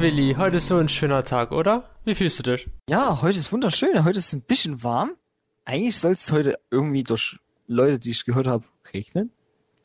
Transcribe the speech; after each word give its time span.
Willi, 0.00 0.34
heute 0.38 0.58
ist 0.58 0.68
so 0.68 0.76
ein 0.76 0.88
schöner 0.88 1.24
Tag, 1.24 1.50
oder? 1.50 1.88
Wie 2.04 2.14
fühlst 2.14 2.38
du 2.38 2.42
dich? 2.44 2.68
Ja, 2.88 3.20
heute 3.20 3.38
ist 3.38 3.52
wunderschön. 3.52 4.04
Heute 4.04 4.18
ist 4.18 4.28
es 4.28 4.32
ein 4.32 4.42
bisschen 4.42 4.82
warm. 4.84 5.12
Eigentlich 5.64 5.96
soll 5.96 6.12
es 6.12 6.30
heute 6.30 6.58
irgendwie 6.70 7.02
durch 7.02 7.38
Leute, 7.66 7.98
die 7.98 8.10
ich 8.10 8.24
gehört 8.24 8.46
habe, 8.46 8.64
regnen. 8.94 9.32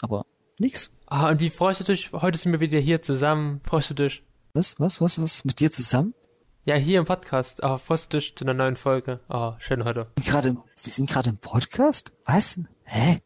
Aber 0.01 0.25
nix. 0.59 0.91
Ah, 1.07 1.29
und 1.29 1.39
wie 1.39 1.49
freust 1.49 1.79
du 1.79 1.85
dich? 1.85 2.11
Heute 2.13 2.37
sind 2.37 2.51
wir 2.51 2.59
wieder 2.59 2.79
hier 2.79 3.01
zusammen. 3.01 3.59
Freust 3.63 3.89
du 3.89 3.93
dich? 3.95 4.23
Was, 4.53 4.79
was, 4.79 5.01
was, 5.01 5.19
was? 5.21 5.45
Mit 5.45 5.59
dir 5.59 5.71
zusammen? 5.71 6.13
Ja, 6.65 6.75
hier 6.75 6.99
im 6.99 7.05
Podcast. 7.05 7.63
Ah, 7.63 7.77
freust 7.79 8.13
du 8.13 8.17
dich 8.19 8.35
zu 8.35 8.45
einer 8.45 8.53
neuen 8.53 8.75
Folge? 8.75 9.19
Ah, 9.29 9.55
schön 9.59 9.83
heute. 9.83 10.07
Wir 10.15 10.23
sind 10.23 10.31
gerade 10.31 10.47
im- 10.49 10.63
wir 10.83 10.91
sind 10.91 11.09
gerade 11.09 11.29
im 11.31 11.37
Podcast? 11.39 12.11
Was? 12.25 12.59
Hä? 12.83 13.17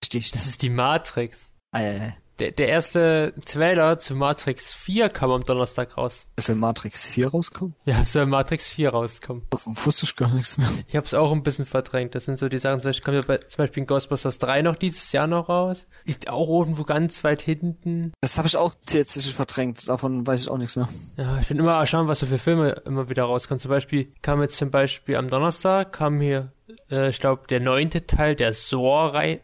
Versteh 0.00 0.18
ich 0.18 0.30
Das 0.30 0.42
das? 0.42 0.50
ist 0.50 0.62
die 0.62 0.70
Matrix. 0.70 1.52
Äh, 1.72 2.12
Der, 2.42 2.50
der 2.50 2.66
erste 2.66 3.34
Trailer 3.46 4.00
zu 4.00 4.16
Matrix 4.16 4.74
4 4.74 5.10
kam 5.10 5.30
am 5.30 5.44
Donnerstag 5.44 5.96
raus. 5.96 6.26
soll 6.36 6.56
Matrix 6.56 7.04
4 7.04 7.28
rauskommen? 7.28 7.76
Ja, 7.84 8.00
es 8.00 8.12
soll 8.12 8.26
Matrix 8.26 8.68
4 8.70 8.90
rauskommen. 8.90 9.44
Davon 9.50 9.76
wusste 9.84 10.06
ich 10.06 10.16
gar 10.16 10.34
nichts 10.34 10.58
mehr. 10.58 10.68
Ich 10.88 10.96
hab's 10.96 11.14
auch 11.14 11.30
ein 11.30 11.44
bisschen 11.44 11.66
verdrängt. 11.66 12.16
Das 12.16 12.24
sind 12.24 12.40
so 12.40 12.48
die 12.48 12.58
Sachen, 12.58 12.80
zum 12.80 12.88
Beispiel 12.88 13.04
kommt 13.04 13.14
ja 13.14 13.22
bei, 13.28 13.38
zum 13.46 13.58
Beispiel 13.58 13.82
in 13.82 13.86
Ghostbusters 13.86 14.38
3 14.38 14.62
noch 14.62 14.74
dieses 14.74 15.12
Jahr 15.12 15.28
noch 15.28 15.48
raus. 15.48 15.86
Liegt 16.04 16.30
auch 16.30 16.48
irgendwo 16.48 16.82
ganz 16.82 17.22
weit 17.22 17.42
hinten. 17.42 18.12
Das 18.22 18.38
habe 18.38 18.48
ich 18.48 18.56
auch 18.56 18.74
tatsächlich 18.86 19.34
verdrängt. 19.36 19.88
Davon 19.88 20.26
weiß 20.26 20.42
ich 20.42 20.50
auch 20.50 20.58
nichts 20.58 20.74
mehr. 20.74 20.88
Ja, 21.16 21.38
ich 21.38 21.46
bin 21.46 21.60
immer 21.60 21.74
erstaunt, 21.74 22.08
was 22.08 22.18
so 22.18 22.26
für 22.26 22.38
Filme 22.38 22.70
immer 22.86 23.08
wieder 23.08 23.22
rauskommen. 23.22 23.60
Zum 23.60 23.68
Beispiel 23.68 24.12
kam 24.20 24.42
jetzt 24.42 24.56
zum 24.56 24.72
Beispiel 24.72 25.14
am 25.14 25.30
Donnerstag, 25.30 25.92
kam 25.92 26.20
hier, 26.20 26.50
äh, 26.90 27.10
ich 27.10 27.20
glaube, 27.20 27.46
der 27.48 27.60
neunte 27.60 28.04
Teil 28.04 28.34
der 28.34 28.52
Saw-Reihe 28.52 29.38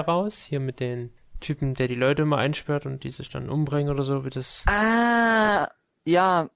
raus. 0.00 0.44
Hier 0.48 0.58
mit 0.58 0.80
den 0.80 1.12
Typen, 1.42 1.74
der 1.74 1.88
die 1.88 1.94
Leute 1.94 2.22
immer 2.22 2.38
einsperrt 2.38 2.86
und 2.86 3.04
die 3.04 3.10
sich 3.10 3.28
dann 3.28 3.50
umbringen 3.50 3.92
oder 3.92 4.02
so, 4.02 4.24
wie 4.24 4.30
das. 4.30 4.64
Ah, 4.66 5.68
ja, 6.06 6.48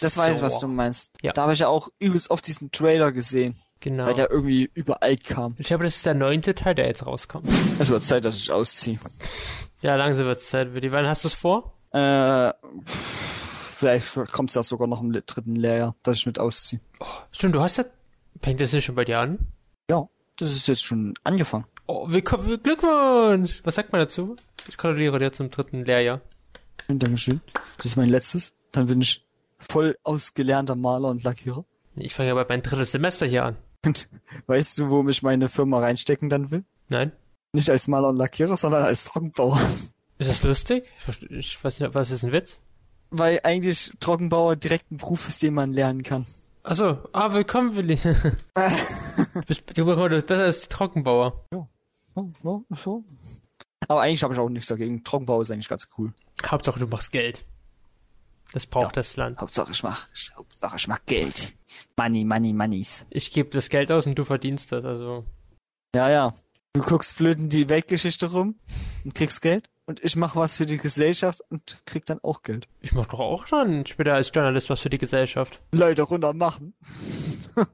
das 0.00 0.16
weiß 0.16 0.38
ich, 0.38 0.42
was 0.42 0.58
du 0.58 0.68
meinst. 0.68 1.12
Ja. 1.20 1.32
Da 1.32 1.42
habe 1.42 1.52
ich 1.52 1.58
ja 1.58 1.68
auch 1.68 1.88
übelst 1.98 2.30
oft 2.30 2.46
diesen 2.46 2.70
Trailer 2.72 3.12
gesehen, 3.12 3.58
Genau. 3.80 4.06
weil 4.06 4.14
der 4.14 4.30
irgendwie 4.30 4.70
überall 4.74 5.16
kam. 5.16 5.54
Ich 5.58 5.66
glaube, 5.68 5.84
das 5.84 5.96
ist 5.96 6.06
der 6.06 6.14
neunte 6.14 6.54
Teil, 6.54 6.74
der 6.74 6.86
jetzt 6.86 7.04
rauskommt. 7.06 7.48
Es 7.78 7.90
wird 7.90 8.02
Zeit, 8.02 8.24
dass 8.24 8.36
ich 8.36 8.50
ausziehe. 8.50 8.98
Ja, 9.82 9.96
langsam 9.96 10.26
wird's 10.26 10.48
Zeit, 10.50 10.74
Willi. 10.74 10.90
Wann 10.92 11.06
hast 11.06 11.24
du's 11.24 11.34
vor? 11.34 11.72
Äh, 11.92 12.52
vielleicht 12.86 14.14
kommt 14.32 14.50
es 14.50 14.54
ja 14.54 14.62
sogar 14.62 14.86
noch 14.86 15.00
im 15.00 15.12
dritten 15.12 15.56
Lehrjahr, 15.56 15.94
dass 16.02 16.18
ich 16.18 16.26
mit 16.26 16.38
ausziehe. 16.38 16.80
Stimmt, 17.32 17.54
du 17.54 17.60
hast 17.60 17.78
ja. 17.78 17.84
Fängt 18.42 18.60
das 18.60 18.72
nicht 18.72 18.84
schon 18.84 18.94
bei 18.94 19.04
dir 19.04 19.18
an? 19.18 19.38
Ja, 19.90 20.08
das 20.36 20.52
ist 20.52 20.68
jetzt 20.68 20.84
schon 20.84 21.14
angefangen. 21.24 21.64
Oh, 21.92 22.06
willkommen, 22.08 22.62
Glückwunsch! 22.62 23.62
Was 23.64 23.74
sagt 23.74 23.90
man 23.90 24.00
dazu? 24.00 24.36
Ich 24.68 24.76
gratuliere 24.76 25.18
dir 25.18 25.32
zum 25.32 25.50
dritten 25.50 25.84
Lehrjahr. 25.84 26.20
Dankeschön. 26.86 27.40
Das 27.78 27.86
ist 27.86 27.96
mein 27.96 28.08
letztes. 28.08 28.54
Dann 28.70 28.86
bin 28.86 29.00
ich 29.00 29.26
voll 29.58 29.98
ausgelernter 30.04 30.76
Maler 30.76 31.08
und 31.08 31.24
Lackierer. 31.24 31.64
Ich 31.96 32.14
fange 32.14 32.28
ja 32.28 32.34
bald 32.36 32.48
mein 32.48 32.62
drittes 32.62 32.92
Semester 32.92 33.26
hier 33.26 33.44
an. 33.44 33.56
Und 33.84 34.08
weißt 34.46 34.78
du, 34.78 34.88
wo 34.88 35.02
mich 35.02 35.24
meine 35.24 35.48
Firma 35.48 35.80
reinstecken 35.80 36.30
dann 36.30 36.52
will? 36.52 36.62
Nein? 36.90 37.10
Nicht 37.52 37.70
als 37.70 37.88
Maler 37.88 38.10
und 38.10 38.18
Lackierer, 38.18 38.56
sondern 38.56 38.84
als 38.84 39.06
Trockenbauer. 39.06 39.60
Ist 40.18 40.30
das 40.30 40.44
lustig? 40.44 40.84
Ich, 41.28 41.64
weiß 41.64 41.80
nicht, 41.80 41.92
was 41.92 42.12
ist 42.12 42.22
ein 42.22 42.30
Witz? 42.30 42.60
Weil 43.10 43.40
eigentlich 43.42 43.90
Trockenbauer 43.98 44.54
direkt 44.54 44.92
ein 44.92 44.98
Beruf 44.98 45.28
ist, 45.28 45.42
den 45.42 45.54
man 45.54 45.72
lernen 45.72 46.04
kann. 46.04 46.24
Achso, 46.62 46.98
ah, 47.12 47.34
willkommen, 47.34 47.74
Willi. 47.74 47.96
du, 48.04 49.42
bist, 49.44 49.64
du 49.76 49.84
bist 49.84 50.26
besser 50.28 50.44
als 50.44 50.62
die 50.62 50.68
Trockenbauer. 50.68 51.46
Oh, 51.52 51.66
oh, 52.14 52.62
so. 52.76 53.04
Aber 53.88 54.02
eigentlich 54.02 54.22
habe 54.22 54.34
ich 54.34 54.40
auch 54.40 54.48
nichts 54.48 54.68
dagegen. 54.68 55.02
Trockenbau 55.02 55.40
ist 55.40 55.50
eigentlich 55.50 55.68
ganz 55.68 55.88
cool. 55.98 56.12
Hauptsache, 56.44 56.78
du 56.78 56.86
machst 56.86 57.12
Geld. 57.12 57.44
Das 58.52 58.66
braucht 58.66 58.84
Ja. 58.86 58.92
das 58.92 59.16
Land. 59.16 59.38
Hauptsache 59.40 59.70
ich 59.72 59.82
mach, 59.82 60.06
Hauptsache 60.36 60.76
ich 60.76 60.88
mach 60.88 60.98
Geld. 61.06 61.54
Money, 61.96 62.24
money, 62.24 62.52
moneys. 62.52 63.06
Ich 63.10 63.30
gebe 63.30 63.48
das 63.50 63.68
Geld 63.68 63.90
aus 63.92 64.06
und 64.06 64.18
du 64.18 64.24
verdienst 64.24 64.72
das, 64.72 64.84
also. 64.84 65.24
Ja, 65.94 66.10
ja. 66.10 66.34
Du 66.72 66.82
guckst 66.82 67.16
blöd 67.16 67.38
in 67.38 67.48
die 67.48 67.68
Weltgeschichte 67.68 68.30
rum 68.30 68.56
und 69.04 69.14
kriegst 69.14 69.40
Geld. 69.40 69.70
Und 69.86 70.04
ich 70.04 70.14
mach 70.14 70.36
was 70.36 70.56
für 70.56 70.66
die 70.66 70.76
Gesellschaft 70.76 71.40
und 71.50 71.82
krieg 71.84 72.06
dann 72.06 72.20
auch 72.22 72.42
Geld. 72.42 72.68
Ich 72.80 72.92
mach 72.92 73.06
doch 73.06 73.18
auch 73.18 73.48
schon 73.48 73.84
später 73.86 74.14
als 74.14 74.30
Journalist 74.32 74.70
was 74.70 74.80
für 74.80 74.90
die 74.90 74.98
Gesellschaft. 74.98 75.60
Leute 75.72 76.02
runter 76.02 76.32
machen. 76.32 76.74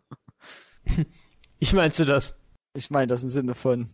Wie 1.59 1.75
meinst 1.75 1.99
du 1.99 2.05
das? 2.05 2.39
Ich 2.75 2.91
meine 2.91 3.07
das 3.07 3.23
im 3.23 3.31
Sinne 3.31 3.55
von, 3.55 3.91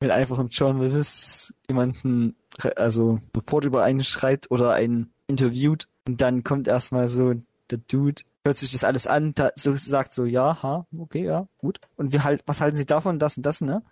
wenn 0.00 0.10
einfach 0.10 0.38
ein 0.38 0.48
Journalist 0.48 1.54
jemanden, 1.68 2.36
also 2.76 3.20
Report 3.36 3.64
über 3.64 3.82
einen 3.82 4.04
schreibt 4.04 4.50
oder 4.50 4.72
einen 4.72 5.12
interviewt 5.26 5.88
und 6.06 6.22
dann 6.22 6.44
kommt 6.44 6.68
erstmal 6.68 7.08
so 7.08 7.34
der 7.70 7.78
Dude, 7.78 8.22
hört 8.44 8.58
sich 8.58 8.72
das 8.72 8.84
alles 8.84 9.06
an, 9.06 9.34
da, 9.34 9.50
so, 9.56 9.76
sagt 9.76 10.12
so, 10.12 10.24
ja, 10.24 10.62
ha, 10.62 10.86
okay, 10.96 11.24
ja, 11.24 11.48
gut. 11.58 11.80
Und 11.96 12.12
wir 12.12 12.24
halt, 12.24 12.42
was 12.46 12.60
halten 12.60 12.76
Sie 12.76 12.86
davon, 12.86 13.18
das 13.18 13.36
und 13.36 13.44
das, 13.44 13.60
ne? 13.60 13.82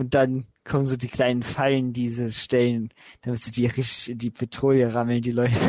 Und 0.00 0.14
dann 0.14 0.46
kommen 0.64 0.86
so 0.86 0.96
die 0.96 1.08
kleinen 1.08 1.42
Fallen, 1.42 1.92
die 1.92 2.08
sie 2.08 2.32
stellen, 2.32 2.88
damit 3.20 3.42
sie 3.42 3.50
die 3.50 3.66
richtig 3.66 4.10
in 4.10 4.16
die 4.16 4.30
Petrolie 4.30 4.94
rammeln, 4.94 5.20
die 5.20 5.30
Leute. 5.30 5.54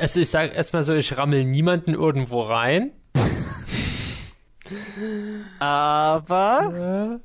Also 0.00 0.20
ich 0.20 0.30
sag 0.30 0.56
erstmal 0.56 0.82
so, 0.82 0.92
ich 0.94 1.16
rammel 1.16 1.44
niemanden 1.44 1.94
irgendwo 1.94 2.42
rein. 2.42 2.90
Aber 5.60 7.20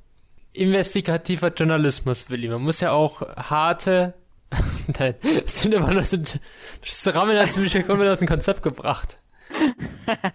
investigativer 0.54 1.54
Journalismus, 1.54 2.30
Willi. 2.30 2.48
Man 2.48 2.62
muss 2.62 2.80
ja 2.82 2.92
auch 2.92 3.22
harte. 3.22 4.14
Nein, 5.00 5.16
das 5.44 5.62
sind 5.62 5.74
immer 5.74 5.92
nur 5.92 6.04
so. 6.04 6.18
Das 6.18 7.16
Rammeln 7.16 7.40
hast 7.40 7.58
du 7.58 7.62
mich 7.62 7.74
ja 7.74 7.84
komplett 7.84 8.10
aus 8.10 8.20
dem 8.20 8.28
Konzept 8.28 8.64
gebracht. 8.64 9.18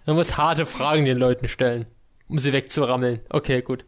Man 0.06 0.16
muss 0.16 0.36
harte 0.36 0.66
Fragen 0.66 1.04
den 1.04 1.18
Leuten 1.18 1.48
stellen, 1.48 1.86
um 2.28 2.38
sie 2.38 2.52
wegzurammeln. 2.52 3.20
Okay, 3.28 3.62
gut. 3.62 3.84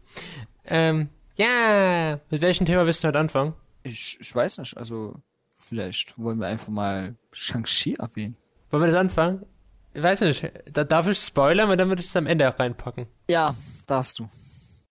Ähm, 0.65 1.09
ja, 1.35 2.19
mit 2.29 2.41
welchem 2.41 2.65
Thema 2.65 2.85
willst 2.85 3.03
du 3.03 3.07
heute 3.07 3.19
anfangen? 3.19 3.53
ich, 3.83 4.17
ich 4.19 4.35
weiß 4.35 4.59
nicht, 4.59 4.77
also 4.77 5.15
vielleicht 5.53 6.17
wollen 6.17 6.39
wir 6.39 6.47
einfach 6.47 6.69
mal 6.69 7.15
Shang-Chi 7.31 7.95
erwähnen. 7.95 8.35
Wollen 8.71 8.83
wir 8.83 8.87
das 8.87 8.99
anfangen? 8.99 9.45
Ich 9.93 10.03
weiß 10.03 10.21
nicht. 10.21 10.51
Da 10.71 10.83
darf 10.83 11.07
ich 11.07 11.17
spoilern, 11.17 11.69
weil 11.69 11.77
dann 11.77 11.89
würde 11.89 12.01
ich 12.01 12.07
es 12.07 12.15
am 12.15 12.27
Ende 12.27 12.47
auch 12.47 12.59
reinpacken. 12.59 13.07
Ja, 13.29 13.55
darfst 13.87 14.19
du. 14.19 14.29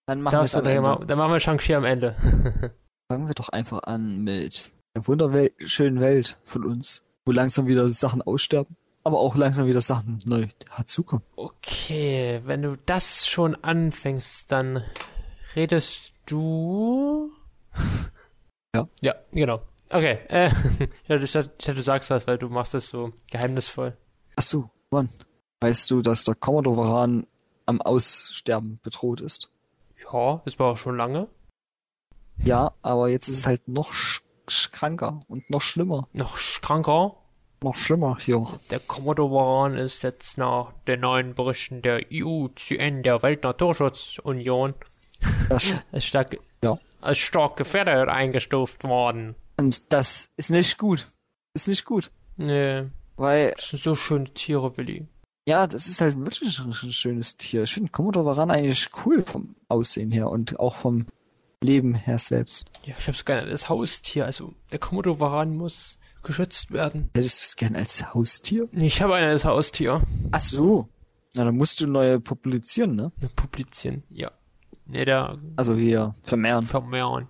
Dann 0.08 0.22
machen 0.22 0.36
am 0.38 0.46
dann, 0.46 0.66
Ende. 0.66 0.80
ma- 0.80 1.04
dann 1.04 1.18
machen 1.18 1.32
wir 1.32 1.40
Shang-Chi 1.40 1.74
am 1.74 1.84
Ende. 1.84 2.16
Fangen 3.12 3.28
wir 3.28 3.34
doch 3.34 3.50
einfach 3.50 3.82
an 3.82 4.24
mit 4.24 4.72
der 4.94 5.06
wunderschönen 5.06 6.00
Welt 6.00 6.38
von 6.44 6.64
uns, 6.64 7.02
wo 7.26 7.32
langsam 7.32 7.66
wieder 7.66 7.88
Sachen 7.90 8.22
aussterben, 8.22 8.74
aber 9.04 9.18
auch 9.18 9.36
langsam 9.36 9.66
wieder 9.66 9.82
Sachen 9.82 10.18
neu 10.24 10.46
dazukommen. 10.76 11.24
Okay, 11.36 12.40
wenn 12.44 12.62
du 12.62 12.76
das 12.86 13.26
schon 13.26 13.54
anfängst, 13.62 14.50
dann 14.50 14.82
redest 15.54 16.14
du. 16.26 17.30
Ja. 18.74 18.86
Ja, 19.00 19.14
genau. 19.32 19.62
Okay, 19.88 20.18
äh, 20.28 20.50
ich 21.08 21.32
dachte, 21.32 21.74
du 21.74 21.80
sagst 21.82 22.10
was, 22.10 22.26
weil 22.26 22.36
du 22.36 22.48
machst 22.50 22.74
das 22.74 22.88
so 22.88 23.12
geheimnisvoll. 23.30 23.96
Ach 24.36 24.42
so, 24.42 24.70
Mann. 24.90 25.08
Weißt 25.60 25.90
du, 25.90 26.02
dass 26.02 26.24
der 26.24 26.34
Commodore 26.34 26.76
Varan 26.76 27.26
am 27.64 27.80
Aussterben 27.80 28.78
bedroht 28.82 29.22
ist? 29.22 29.50
Ja, 30.12 30.40
das 30.44 30.58
war 30.58 30.72
auch 30.72 30.76
schon 30.76 30.96
lange. 30.96 31.28
Ja, 32.42 32.72
aber 32.82 33.08
jetzt 33.08 33.28
ist 33.28 33.38
es 33.38 33.46
halt 33.46 33.66
noch 33.68 33.92
kranker 34.46 35.20
und 35.28 35.48
noch 35.50 35.60
schlimmer. 35.60 36.08
Noch 36.12 36.38
kranker. 36.62 37.16
Noch 37.62 37.74
schlimmer 37.76 38.16
hier. 38.20 38.46
Der 38.70 38.78
Commodore 38.78 39.32
Varan 39.34 39.76
ist 39.76 40.02
jetzt 40.04 40.38
nach 40.38 40.72
den 40.86 41.00
neuen 41.00 41.34
Berichten 41.34 41.82
der 41.82 42.12
IUCN, 42.12 43.02
der 43.02 43.20
Weltnaturschutzunion, 43.22 44.74
als 45.50 45.74
stark, 46.04 46.38
Ja. 46.62 46.78
als 47.00 47.18
stark 47.18 47.56
gefährdet 47.56 48.08
eingestuft 48.08 48.84
worden. 48.84 49.34
und 49.56 49.92
das 49.92 50.30
ist 50.36 50.50
nicht 50.50 50.78
gut. 50.78 51.08
Ist 51.54 51.66
nicht 51.66 51.84
gut. 51.84 52.12
Nee, 52.36 52.84
Weil 53.16 53.50
das 53.56 53.70
sind 53.70 53.82
so 53.82 53.96
schöne 53.96 54.32
Tiere, 54.32 54.76
Willi. 54.76 55.08
Ja, 55.48 55.66
das 55.66 55.88
ist 55.88 56.02
halt 56.02 56.18
wirklich 56.18 56.58
ein, 56.60 56.74
schönes 56.74 57.38
Tier. 57.38 57.62
Ich 57.62 57.72
finde 57.72 57.90
Komodo 57.90 58.26
Varan 58.26 58.50
eigentlich 58.50 58.90
cool 59.06 59.22
vom 59.22 59.56
Aussehen 59.68 60.10
her 60.10 60.28
und 60.28 60.60
auch 60.60 60.74
vom 60.74 61.06
Leben 61.62 61.94
her 61.94 62.18
selbst. 62.18 62.70
Ja, 62.84 62.94
ich 62.98 63.08
hab's 63.08 63.24
gerne 63.24 63.50
als 63.50 63.70
Haustier. 63.70 64.26
Also, 64.26 64.52
der 64.72 64.78
Komodo 64.78 65.20
Varan 65.20 65.56
muss 65.56 65.96
geschützt 66.22 66.70
werden. 66.70 67.08
Hättest 67.16 67.40
du 67.40 67.44
es 67.46 67.56
gern 67.56 67.76
als 67.76 68.12
Haustier? 68.12 68.68
Ich 68.72 69.00
habe 69.00 69.14
eine 69.14 69.28
als 69.28 69.46
Haustier. 69.46 70.02
Ach 70.32 70.40
so. 70.42 70.90
Na, 71.34 71.44
dann 71.46 71.56
musst 71.56 71.80
du 71.80 71.86
neue 71.86 72.20
publizieren, 72.20 72.94
ne? 72.94 73.10
Publizieren, 73.34 74.02
ja. 74.10 74.30
Ne, 74.84 75.06
der 75.06 75.38
Also 75.56 75.74
hier 75.76 76.14
vermehren. 76.24 76.66
vermehren. 76.66 77.26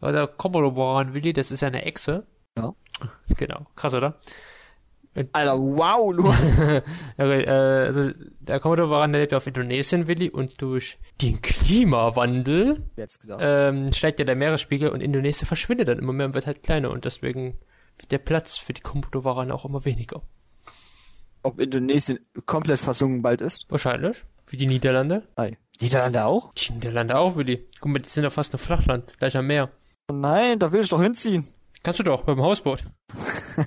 Ja, 0.00 0.12
der 0.12 0.28
Komodo 0.28 0.76
Varan, 0.76 1.14
Willi, 1.14 1.32
das 1.32 1.50
ist 1.50 1.64
eine 1.64 1.84
Echse. 1.84 2.28
Ja. 2.56 2.76
Genau. 3.36 3.66
Krass, 3.74 3.92
oder? 3.94 4.20
Alter, 5.32 5.58
wow, 5.58 6.12
Lu. 6.12 6.28
okay, 7.18 7.42
äh, 7.42 7.86
also, 7.86 8.10
der 8.40 8.60
Komodo 8.60 8.90
Varan, 8.90 9.12
lebt 9.12 9.32
auf 9.34 9.46
Indonesien, 9.46 10.06
Willi, 10.06 10.28
und 10.30 10.60
durch 10.60 10.98
den 11.20 11.40
Klimawandel 11.40 12.82
ähm, 13.38 13.92
steigt 13.92 14.18
ja 14.18 14.24
der 14.24 14.36
Meeresspiegel 14.36 14.90
und 14.90 15.00
Indonesien 15.00 15.46
verschwindet 15.46 15.88
dann 15.88 15.98
immer 15.98 16.12
mehr 16.12 16.26
und 16.26 16.34
wird 16.34 16.46
halt 16.46 16.62
kleiner 16.62 16.90
und 16.90 17.04
deswegen 17.04 17.58
wird 17.98 18.12
der 18.12 18.18
Platz 18.18 18.58
für 18.58 18.72
die 18.72 18.82
Komodo 18.82 19.24
Varan 19.24 19.50
auch 19.50 19.64
immer 19.64 19.84
weniger. 19.84 20.22
ob 21.42 21.60
Indonesien 21.60 22.18
komplett 22.44 22.80
versunken 22.80 23.22
bald 23.22 23.40
ist. 23.40 23.66
Wahrscheinlich. 23.70 24.24
Wie 24.48 24.56
die 24.56 24.66
Niederlande. 24.66 25.22
Nein. 25.36 25.56
Niederlande 25.80 26.24
auch? 26.24 26.52
Die 26.54 26.72
Niederlande 26.72 27.16
auch, 27.18 27.36
Willi. 27.36 27.66
Guck 27.80 27.92
mal, 27.92 27.98
die 27.98 28.08
sind 28.08 28.24
ja 28.24 28.30
fast 28.30 28.54
ein 28.54 28.58
Flachland. 28.58 29.16
Gleich 29.18 29.36
am 29.36 29.46
Meer. 29.46 29.70
Oh 30.10 30.14
nein, 30.14 30.58
da 30.58 30.72
will 30.72 30.82
ich 30.82 30.88
doch 30.88 31.02
hinziehen. 31.02 31.46
Kannst 31.82 32.00
du 32.00 32.04
doch, 32.04 32.22
beim 32.22 32.40
Hausboot. 32.40 32.84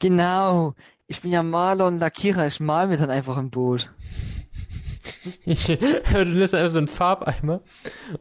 Genau. 0.00 0.74
Ich 1.06 1.22
bin 1.22 1.30
ja 1.30 1.42
Maler 1.42 1.86
und 1.86 1.98
Lackierer. 1.98 2.46
Ich 2.46 2.60
mal 2.60 2.88
mir 2.88 2.96
dann 2.96 3.10
einfach 3.10 3.36
im 3.38 3.50
Boot. 3.50 3.90
du 5.44 6.24
nimmst 6.24 6.54
einfach 6.54 6.70
so 6.70 6.78
einen 6.78 6.88
Farbeimer 6.88 7.60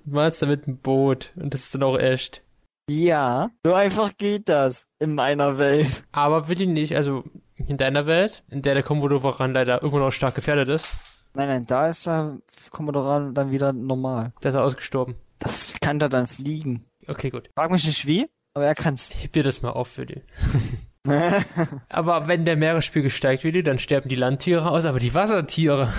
und 0.06 0.14
malst 0.14 0.42
damit 0.42 0.68
ein 0.68 0.78
Boot. 0.78 1.31
Und 1.36 1.54
das 1.54 1.62
ist 1.64 1.76
dann 1.76 1.84
auch 1.84 1.98
echt. 1.98 2.44
Ja, 2.90 3.50
so 3.64 3.74
einfach 3.74 4.18
geht 4.18 4.50
das 4.50 4.88
in 5.00 5.16
meiner 5.16 5.58
Welt. 5.58 6.04
Aber 6.12 6.48
Willi 6.48 6.66
nicht, 6.66 6.96
also 6.96 7.24
in 7.68 7.78
deiner 7.78 8.06
Welt, 8.08 8.44
in 8.50 8.62
der 8.62 8.74
der 8.74 8.84
Komodowaran 8.84 9.54
leider 9.54 9.84
immer 9.84 10.00
noch 10.00 10.12
stark 10.12 10.36
gefährdet 10.36 10.70
ist, 10.70 11.20
Nein, 11.36 11.48
nein, 11.48 11.66
da 11.68 11.88
ist 11.88 12.08
der 12.08 12.40
Komodoran 12.72 13.34
dann 13.36 13.52
wieder 13.52 13.72
normal. 13.72 14.34
der 14.42 14.50
ist 14.52 14.58
ausgestorben. 14.58 15.16
Da 15.38 15.50
kann 15.80 16.00
der 16.00 16.10
dann 16.10 16.28
fliegen. 16.28 16.86
Okay, 17.08 17.30
gut. 17.30 17.50
Frag 17.56 17.72
mich 17.72 17.86
nicht 17.86 18.06
wie, 18.06 18.28
aber 18.54 18.66
er 18.66 18.75
kann's. 18.75 19.12
Heb 19.14 19.34
dir 19.34 19.44
das 19.44 19.62
mal 19.62 19.70
auf, 19.70 19.98
Willi. 19.98 20.24
Aber 21.90 22.28
wenn 22.28 22.46
der 22.46 22.57
Meeresspiegel 22.57 23.10
steigt, 23.10 23.44
Willi, 23.44 23.63
dann 23.63 23.80
sterben 23.80 24.10
die 24.10 24.16
Landtiere 24.16 24.69
aus, 24.69 24.86
aber 24.86 25.00
die 25.00 25.13
Wassertiere. 25.13 25.94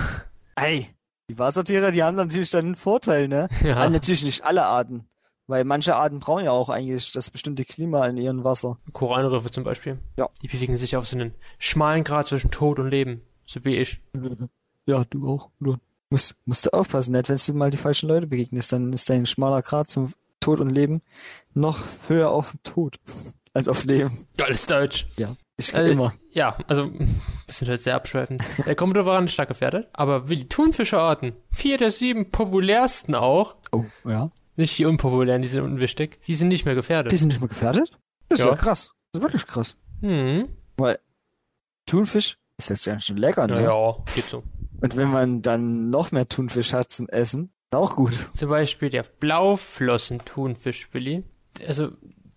Ey, 0.55 0.87
die 1.29 1.39
Wassertiere, 1.39 1.91
die 1.91 2.03
haben 2.03 2.17
natürlich 2.17 2.49
dann 2.51 2.65
einen 2.65 2.75
Vorteil, 2.75 3.27
ne? 3.27 3.47
Ja. 3.63 3.77
Aber 3.77 3.89
natürlich 3.89 4.23
nicht 4.23 4.43
alle 4.43 4.65
Arten. 4.65 5.05
Weil 5.47 5.65
manche 5.65 5.95
Arten 5.95 6.19
brauchen 6.19 6.45
ja 6.45 6.51
auch 6.51 6.69
eigentlich 6.69 7.11
das 7.11 7.29
bestimmte 7.29 7.65
Klima 7.65 8.05
in 8.05 8.15
ihrem 8.15 8.43
Wasser. 8.43 8.77
Korallenriffe 8.93 9.51
zum 9.51 9.63
Beispiel. 9.63 9.99
Ja. 10.17 10.29
Die 10.41 10.47
bewegen 10.47 10.77
sich 10.77 10.95
auf 10.95 11.07
so 11.07 11.17
einen 11.17 11.33
schmalen 11.57 12.03
Grad 12.03 12.27
zwischen 12.27 12.51
Tod 12.51 12.79
und 12.79 12.89
Leben. 12.89 13.21
So 13.45 13.63
wie 13.65 13.77
ich. 13.77 14.01
Ja, 14.87 15.03
du 15.07 15.29
auch. 15.29 15.51
Du 15.59 15.77
musst, 16.09 16.35
musst 16.45 16.65
du 16.65 16.73
aufpassen, 16.73 17.11
nicht? 17.11 17.29
Wenn 17.29 17.37
du 17.37 17.53
mal 17.53 17.69
die 17.69 17.77
falschen 17.77 18.09
Leute 18.09 18.25
begegnest, 18.25 18.73
dann 18.73 18.91
ist 18.91 19.11
dein 19.11 19.27
schmaler 19.27 19.61
Grad 19.61 19.91
zum 19.91 20.11
Tod 20.39 20.59
und 20.59 20.71
Leben 20.71 21.01
noch 21.53 21.79
höher 22.07 22.31
auf 22.31 22.55
Tod 22.63 22.99
als 23.53 23.67
auf 23.67 23.83
Leben. 23.85 24.27
Geiles 24.37 24.65
Deutsch. 24.65 25.07
Ja, 25.17 25.35
ich 25.57 25.75
Also, 25.75 25.91
immer. 25.91 26.13
Ja, 26.33 26.57
also, 26.67 26.91
wir 26.93 27.07
sind 27.49 27.67
halt 27.69 27.81
sehr 27.81 27.95
abschweifend. 27.95 28.41
Der 28.65 28.75
Komodowaran 28.75 29.25
ist 29.25 29.33
stark 29.33 29.49
gefährdet, 29.49 29.89
aber 29.93 30.29
wie 30.29 30.37
die 30.37 30.47
Thunfischerarten, 30.49 31.33
vier 31.51 31.77
der 31.77 31.91
sieben 31.91 32.31
populärsten 32.31 33.15
auch, 33.15 33.55
Oh, 33.71 33.85
ja. 34.05 34.31
nicht 34.55 34.77
die 34.77 34.85
unpopulären, 34.85 35.41
die 35.41 35.47
sind 35.47 35.63
unwichtig, 35.63 36.19
die 36.27 36.35
sind 36.35 36.47
nicht 36.47 36.65
mehr 36.65 36.75
gefährdet. 36.75 37.11
Die 37.11 37.17
sind 37.17 37.29
nicht 37.29 37.41
mehr 37.41 37.49
gefährdet? 37.49 37.91
Das 38.29 38.39
ist 38.39 38.45
Ja. 38.45 38.51
ja, 38.51 38.57
krass. 38.57 38.91
Das 39.11 39.19
ist 39.19 39.23
wirklich 39.23 39.45
krass. 39.47 39.75
Hm. 40.01 40.47
Weil 40.77 40.99
Thunfisch 41.85 42.37
ist 42.57 42.69
jetzt 42.69 42.85
ja 42.85 42.97
schon 42.99 43.17
lecker, 43.17 43.47
ne? 43.47 43.55
Naja, 43.55 43.95
geht 44.15 44.25
so. 44.29 44.43
Und 44.79 44.95
wenn 44.95 45.09
man 45.09 45.41
dann 45.41 45.89
noch 45.89 46.11
mehr 46.11 46.27
Thunfisch 46.27 46.73
hat 46.73 46.91
zum 46.91 47.07
Essen, 47.09 47.51
ist 47.71 47.77
auch 47.77 47.95
gut. 47.95 48.29
Zum 48.33 48.49
Beispiel 48.49 48.89
der 48.89 49.03
Blauflossen-Thunfisch, 49.03 50.89
Willi. 50.93 51.23
Also, 51.67 51.89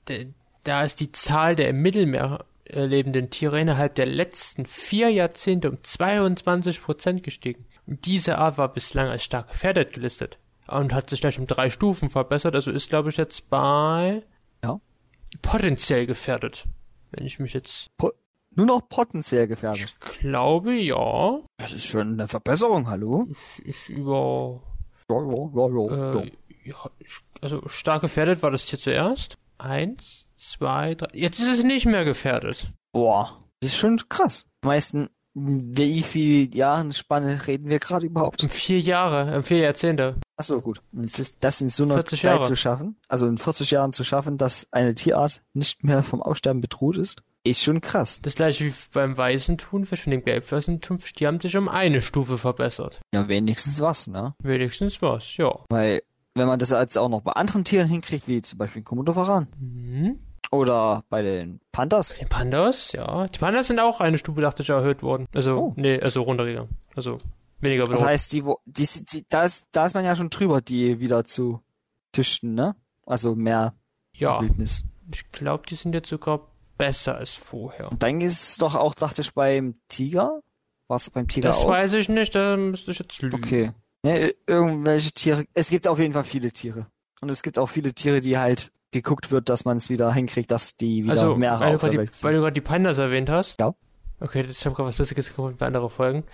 der, 0.09 0.27
da 0.65 0.83
ist 0.83 1.01
die 1.01 1.13
Zahl 1.13 1.55
der 1.57 1.69
im 1.69 1.81
Mittelmeer 1.83 2.45
äh, 2.65 2.85
lebenden 2.87 3.31
Tiere 3.31 3.61
innerhalb 3.61 3.95
der 3.95 4.07
letzten 4.07 4.67
vier 4.67 5.11
Jahrzehnte 5.11 5.71
um 5.71 5.83
22 5.83 6.83
Prozent 6.83 7.23
gestiegen. 7.23 7.67
Diese 7.87 8.39
Art 8.39 8.57
war 8.59 8.73
bislang 8.73 9.09
als 9.09 9.25
stark 9.25 9.49
gefährdet 9.49 9.93
gelistet. 9.93 10.39
Und 10.67 10.95
hat 10.95 11.11
sich 11.11 11.21
gleich 11.21 11.39
um 11.39 11.47
drei 11.47 11.69
Stufen 11.69 12.09
verbessert, 12.09 12.55
also 12.55 12.71
ist, 12.71 12.89
glaube 12.89 13.11
ich, 13.11 13.19
jetzt 13.19 13.51
bei 13.51 14.23
Ja. 14.65 14.81
potenziell 15.43 16.07
gefährdet. 16.07 16.65
Wenn 17.11 17.27
ich 17.27 17.39
mich 17.39 17.53
jetzt 17.53 17.91
Nur 18.57 18.67
noch 18.67 18.89
potenziell 18.89 19.47
gefährdet. 19.47 19.95
glaube, 20.21 20.73
ja. 20.75 21.41
Das 21.59 21.73
ist 21.75 21.85
schon 21.85 22.15
eine 22.15 22.29
Verbesserung, 22.29 22.89
hallo? 22.89 23.29
Ich 23.65 23.91
über 23.91 24.63
Ja, 25.11 25.17
ja, 25.17 25.51
ja, 25.55 25.69
ja. 25.69 26.21
Äh, 26.23 26.33
ja, 26.65 26.91
ich, 26.99 27.19
also 27.43 27.63
stark 27.67 28.01
gefährdet 28.01 28.43
war 28.43 28.51
das 28.51 28.63
hier 28.69 28.79
zuerst. 28.79 29.37
Eins, 29.59 30.27
zwei, 30.51 30.95
drei. 30.95 31.09
Jetzt 31.13 31.41
ist 31.41 31.49
es 31.49 31.65
nicht 31.65 31.87
mehr 31.87 32.05
gefährdet. 32.05 32.73
Boah, 32.93 33.39
das 33.61 33.73
ist 33.73 33.77
schon 33.79 34.01
krass. 34.09 34.47
Am 34.63 34.69
meisten, 34.69 35.09
wie 35.35 36.03
viel 36.03 36.55
Jahren 36.55 36.93
Spanne 36.93 37.47
reden 37.47 37.69
wir 37.69 37.79
gerade 37.81 38.07
überhaupt? 38.07 38.43
Um 38.43 38.49
vier 38.49 38.79
Jahre, 38.79 39.37
um 39.37 39.43
vier 39.43 39.59
Jahrzehnte. 39.59 40.17
Achso, 40.37 40.61
gut. 40.61 40.81
Und 40.93 41.19
das, 41.19 41.39
das 41.39 41.61
in 41.61 41.69
so 41.69 41.85
einer 41.85 41.95
40 41.95 42.21
Zeit 42.23 42.33
Jahre. 42.37 42.47
zu 42.47 42.57
schaffen, 42.57 42.97
also 43.09 43.27
in 43.27 43.39
40 43.39 43.71
Jahren 43.73 43.93
zu 43.93 44.05
schaffen, 44.05 44.39
dass 44.39 44.69
eine 44.71 44.95
Tierart 44.95 45.43
nicht 45.53 45.83
mehr 45.85 46.03
vom 46.03 46.23
Aussterben 46.23 46.61
bedroht 46.61 46.99
ist, 46.99 47.23
ist 47.47 47.63
schon 47.63 47.81
krass. 47.81 48.21
Das 48.23 48.35
gleiche 48.37 48.65
wie 48.67 48.75
beim 48.93 49.17
weißen 49.17 49.59
Thunfisch 49.59 50.07
und 50.07 50.13
dem 50.13 50.25
gelbflossen 50.25 50.81
Thunfisch, 50.81 51.13
die 51.13 51.27
haben 51.27 51.41
sich 51.41 51.57
um 51.57 51.69
eine 51.69 52.01
Stufe 52.01 52.39
verbessert. 52.39 53.01
Ja, 53.13 53.29
wenigstens 53.29 53.81
was, 53.81 54.07
ne? 54.07 54.35
Wenigstens 54.43 55.03
was, 55.03 55.37
ja. 55.37 55.53
Weil, 55.69 56.03
wenn 56.35 56.47
man 56.47 56.59
das 56.59 56.71
jetzt 56.71 56.97
auch 56.97 57.09
noch 57.09 57.21
bei 57.21 57.33
anderen 57.33 57.65
Tieren 57.65 57.89
hinkriegt, 57.89 58.27
wie 58.29 58.41
zum 58.41 58.59
Beispiel 58.59 58.83
Komodowaran 58.83 59.49
Mhm. 59.59 60.21
Oder 60.55 61.05
bei 61.11 61.23
den 61.23 61.61
Pandas, 61.73 62.15
Die 62.21 62.25
Pandas, 62.25 62.93
ja. 62.93 63.27
Die 63.29 63.39
Pandas 63.39 63.67
sind 63.67 63.79
auch 63.81 64.01
eine 64.01 64.19
Stufe, 64.19 64.41
dachte 64.41 64.63
ich, 64.63 64.71
erhöht 64.71 65.03
worden. 65.03 65.27
Also, 65.35 65.57
Oh. 65.59 65.73
nee, 65.77 66.01
also 66.01 66.23
runtergegangen. 66.23 66.71
Also, 66.97 67.19
weniger 67.61 67.85
das 67.85 67.91
bedroht. 67.93 68.07
heißt, 68.09 68.33
die, 68.33 68.45
wo- 68.45 68.61
die, 68.65 68.87
die, 69.13 69.25
da, 69.29 69.45
ist, 69.45 69.67
da 69.73 69.87
ist 69.87 69.95
man 69.95 70.05
ja 70.05 70.15
schon 70.17 70.31
drüber, 70.31 70.61
die 70.61 71.01
wieder 71.01 71.25
zu 71.25 71.61
tüchten, 72.13 72.55
ne? 72.55 72.75
Also 73.07 73.35
mehr 73.35 73.75
ja, 74.17 74.41
Wildnis. 74.41 74.85
ich 75.13 75.31
glaube, 75.33 75.65
die 75.69 75.75
sind 75.75 75.95
jetzt 75.95 76.09
sogar 76.09 76.41
besser 76.79 77.17
als 77.17 77.31
vorher. 77.33 77.91
Und 77.91 78.03
dann 78.03 78.21
ist 78.21 78.43
es 78.51 78.57
doch 78.57 78.75
auch, 78.75 78.95
dachte 78.95 79.21
ich, 79.23 79.33
beim 79.35 79.75
Tiger. 79.89 80.41
War 80.89 80.97
es 80.97 81.09
beim 81.11 81.29
Tiger 81.29 81.49
Das 81.49 81.65
auch? 81.65 81.69
weiß 81.69 81.95
ich 81.95 82.09
nicht, 82.09 82.35
da 82.35 82.57
müsste 82.57 82.91
ich 82.91 82.99
jetzt 82.99 83.21
lügen. 83.23 83.37
Okay. 83.37 83.73
Ne, 84.03 84.29
ir- 84.29 84.35
irgendwelche 84.47 85.13
Tiere. 85.13 85.45
Es 85.55 85.71
gibt 85.71 85.87
auf 85.87 85.99
jeden 85.99 86.13
Fall 86.13 86.25
viele 86.25 86.53
Tiere. 86.53 86.87
Und 87.21 87.31
es 87.31 87.43
gibt 87.43 87.59
auch 87.59 87.69
viele 87.71 87.95
Tiere, 87.95 88.21
die 88.21 88.37
halt 88.37 88.71
geguckt 88.95 89.31
wird, 89.31 89.49
dass 89.51 89.67
man 89.67 89.77
es 89.77 89.91
wieder 89.91 90.13
hinkriegt, 90.13 90.51
dass 90.51 90.77
die 90.77 91.05
wieder 91.05 91.13
Also, 91.13 91.37
mehrere 91.37 91.83
weil 91.83 91.91
du 91.91 92.05
die, 92.07 92.11
weil 92.23 92.35
du 92.35 92.41
gerade 92.41 92.55
die 92.55 92.61
Pandas 92.63 92.99
erwähnt 92.99 93.29
hast. 93.29 93.61
Ja. 93.61 93.75
Okay, 94.21 94.43
das 94.43 94.61
ich 94.61 94.65
habe 94.65 94.75
gerade 94.75 94.89
was 94.89 94.99
Lustiges 94.99 95.29
gefunden 95.29 95.59
für 95.59 95.67
andere 95.67 95.91
Folgen. 95.91 96.25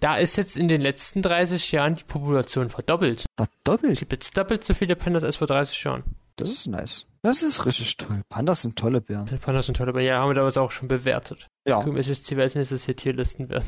Da 0.00 0.16
ist 0.16 0.36
jetzt 0.36 0.56
in 0.56 0.68
den 0.68 0.80
letzten 0.80 1.20
30 1.20 1.72
Jahren 1.72 1.96
die 1.96 2.04
Population 2.04 2.70
verdoppelt. 2.70 3.26
Verdoppelt. 3.36 3.92
Es 3.92 3.98
gibt 3.98 4.12
jetzt 4.12 4.36
doppelt 4.38 4.64
so 4.64 4.72
viele 4.72 4.96
Pandas 4.96 5.24
als 5.24 5.36
vor 5.36 5.46
30 5.46 5.84
Jahren. 5.84 6.04
Das 6.36 6.50
ist 6.50 6.66
nice. 6.68 7.06
Das 7.22 7.42
ist 7.42 7.66
richtig 7.66 7.96
toll. 7.96 8.22
Pandas 8.28 8.62
sind 8.62 8.76
tolle 8.76 9.00
Bären. 9.00 9.26
Pandas 9.40 9.66
sind 9.66 9.76
toll, 9.76 9.88
aber 9.88 10.00
ja, 10.00 10.18
haben 10.18 10.30
wir 10.30 10.34
damals 10.34 10.56
auch 10.56 10.70
schon 10.70 10.88
bewertet. 10.88 11.48
Ja. 11.66 11.78
Gucken, 11.78 11.96
welches 11.96 12.22
Ziel 12.22 12.40
als 12.40 12.54
nächstes 12.54 12.84
hier 12.84 12.96
Tierlisten 12.96 13.48
werden. 13.48 13.64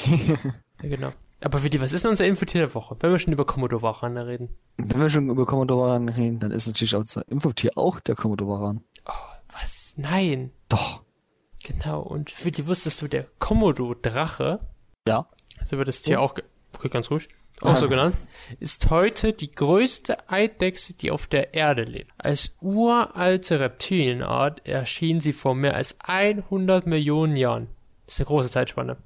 Ja, 0.80 0.88
genau. 0.90 1.12
Aber 1.40 1.62
Willi, 1.62 1.80
was 1.80 1.92
ist 1.92 2.04
denn 2.04 2.10
unser 2.10 2.26
Infotier 2.26 2.62
der 2.62 2.74
Woche? 2.74 2.96
Wenn 3.00 3.12
wir 3.12 3.18
schon 3.18 3.32
über 3.32 3.46
Komodowaran 3.46 4.16
reden. 4.18 4.48
Wenn 4.76 5.00
wir 5.00 5.08
schon 5.10 5.30
über 5.30 5.46
Komodowaran 5.46 6.08
reden, 6.08 6.40
dann 6.40 6.50
ist 6.50 6.66
natürlich 6.66 6.94
unser 6.96 7.26
Infotier 7.28 7.72
auch 7.76 8.00
der 8.00 8.16
Komodowaran. 8.16 8.82
Oh, 9.06 9.12
was? 9.52 9.94
Nein. 9.96 10.50
Doch. 10.68 11.02
Genau. 11.62 12.00
Und 12.02 12.44
Willi, 12.44 12.66
wusstest 12.66 13.00
du, 13.02 13.08
der 13.08 13.26
Komodo-Drache, 13.38 14.60
Ja. 15.06 15.28
so 15.64 15.78
wird 15.78 15.88
das 15.88 16.02
Tier 16.02 16.20
auch, 16.20 16.34
ge 16.34 16.44
okay, 16.76 16.88
ganz 16.88 17.10
ruhig, 17.10 17.28
auch 17.60 17.76
so 17.76 17.88
genannt, 17.88 18.16
ist 18.60 18.88
heute 18.90 19.32
die 19.32 19.50
größte 19.50 20.28
Eidechse, 20.30 20.94
die 20.94 21.10
auf 21.10 21.26
der 21.26 21.54
Erde 21.54 21.82
lebt. 21.82 22.12
Als 22.16 22.54
uralte 22.60 23.58
Reptilienart 23.58 24.64
erschien 24.66 25.20
sie 25.20 25.32
vor 25.32 25.54
mehr 25.56 25.74
als 25.74 25.96
100 26.00 26.86
Millionen 26.86 27.36
Jahren. 27.36 27.66
Das 28.06 28.14
ist 28.14 28.20
eine 28.20 28.26
große 28.26 28.50
Zeitspanne. 28.50 28.96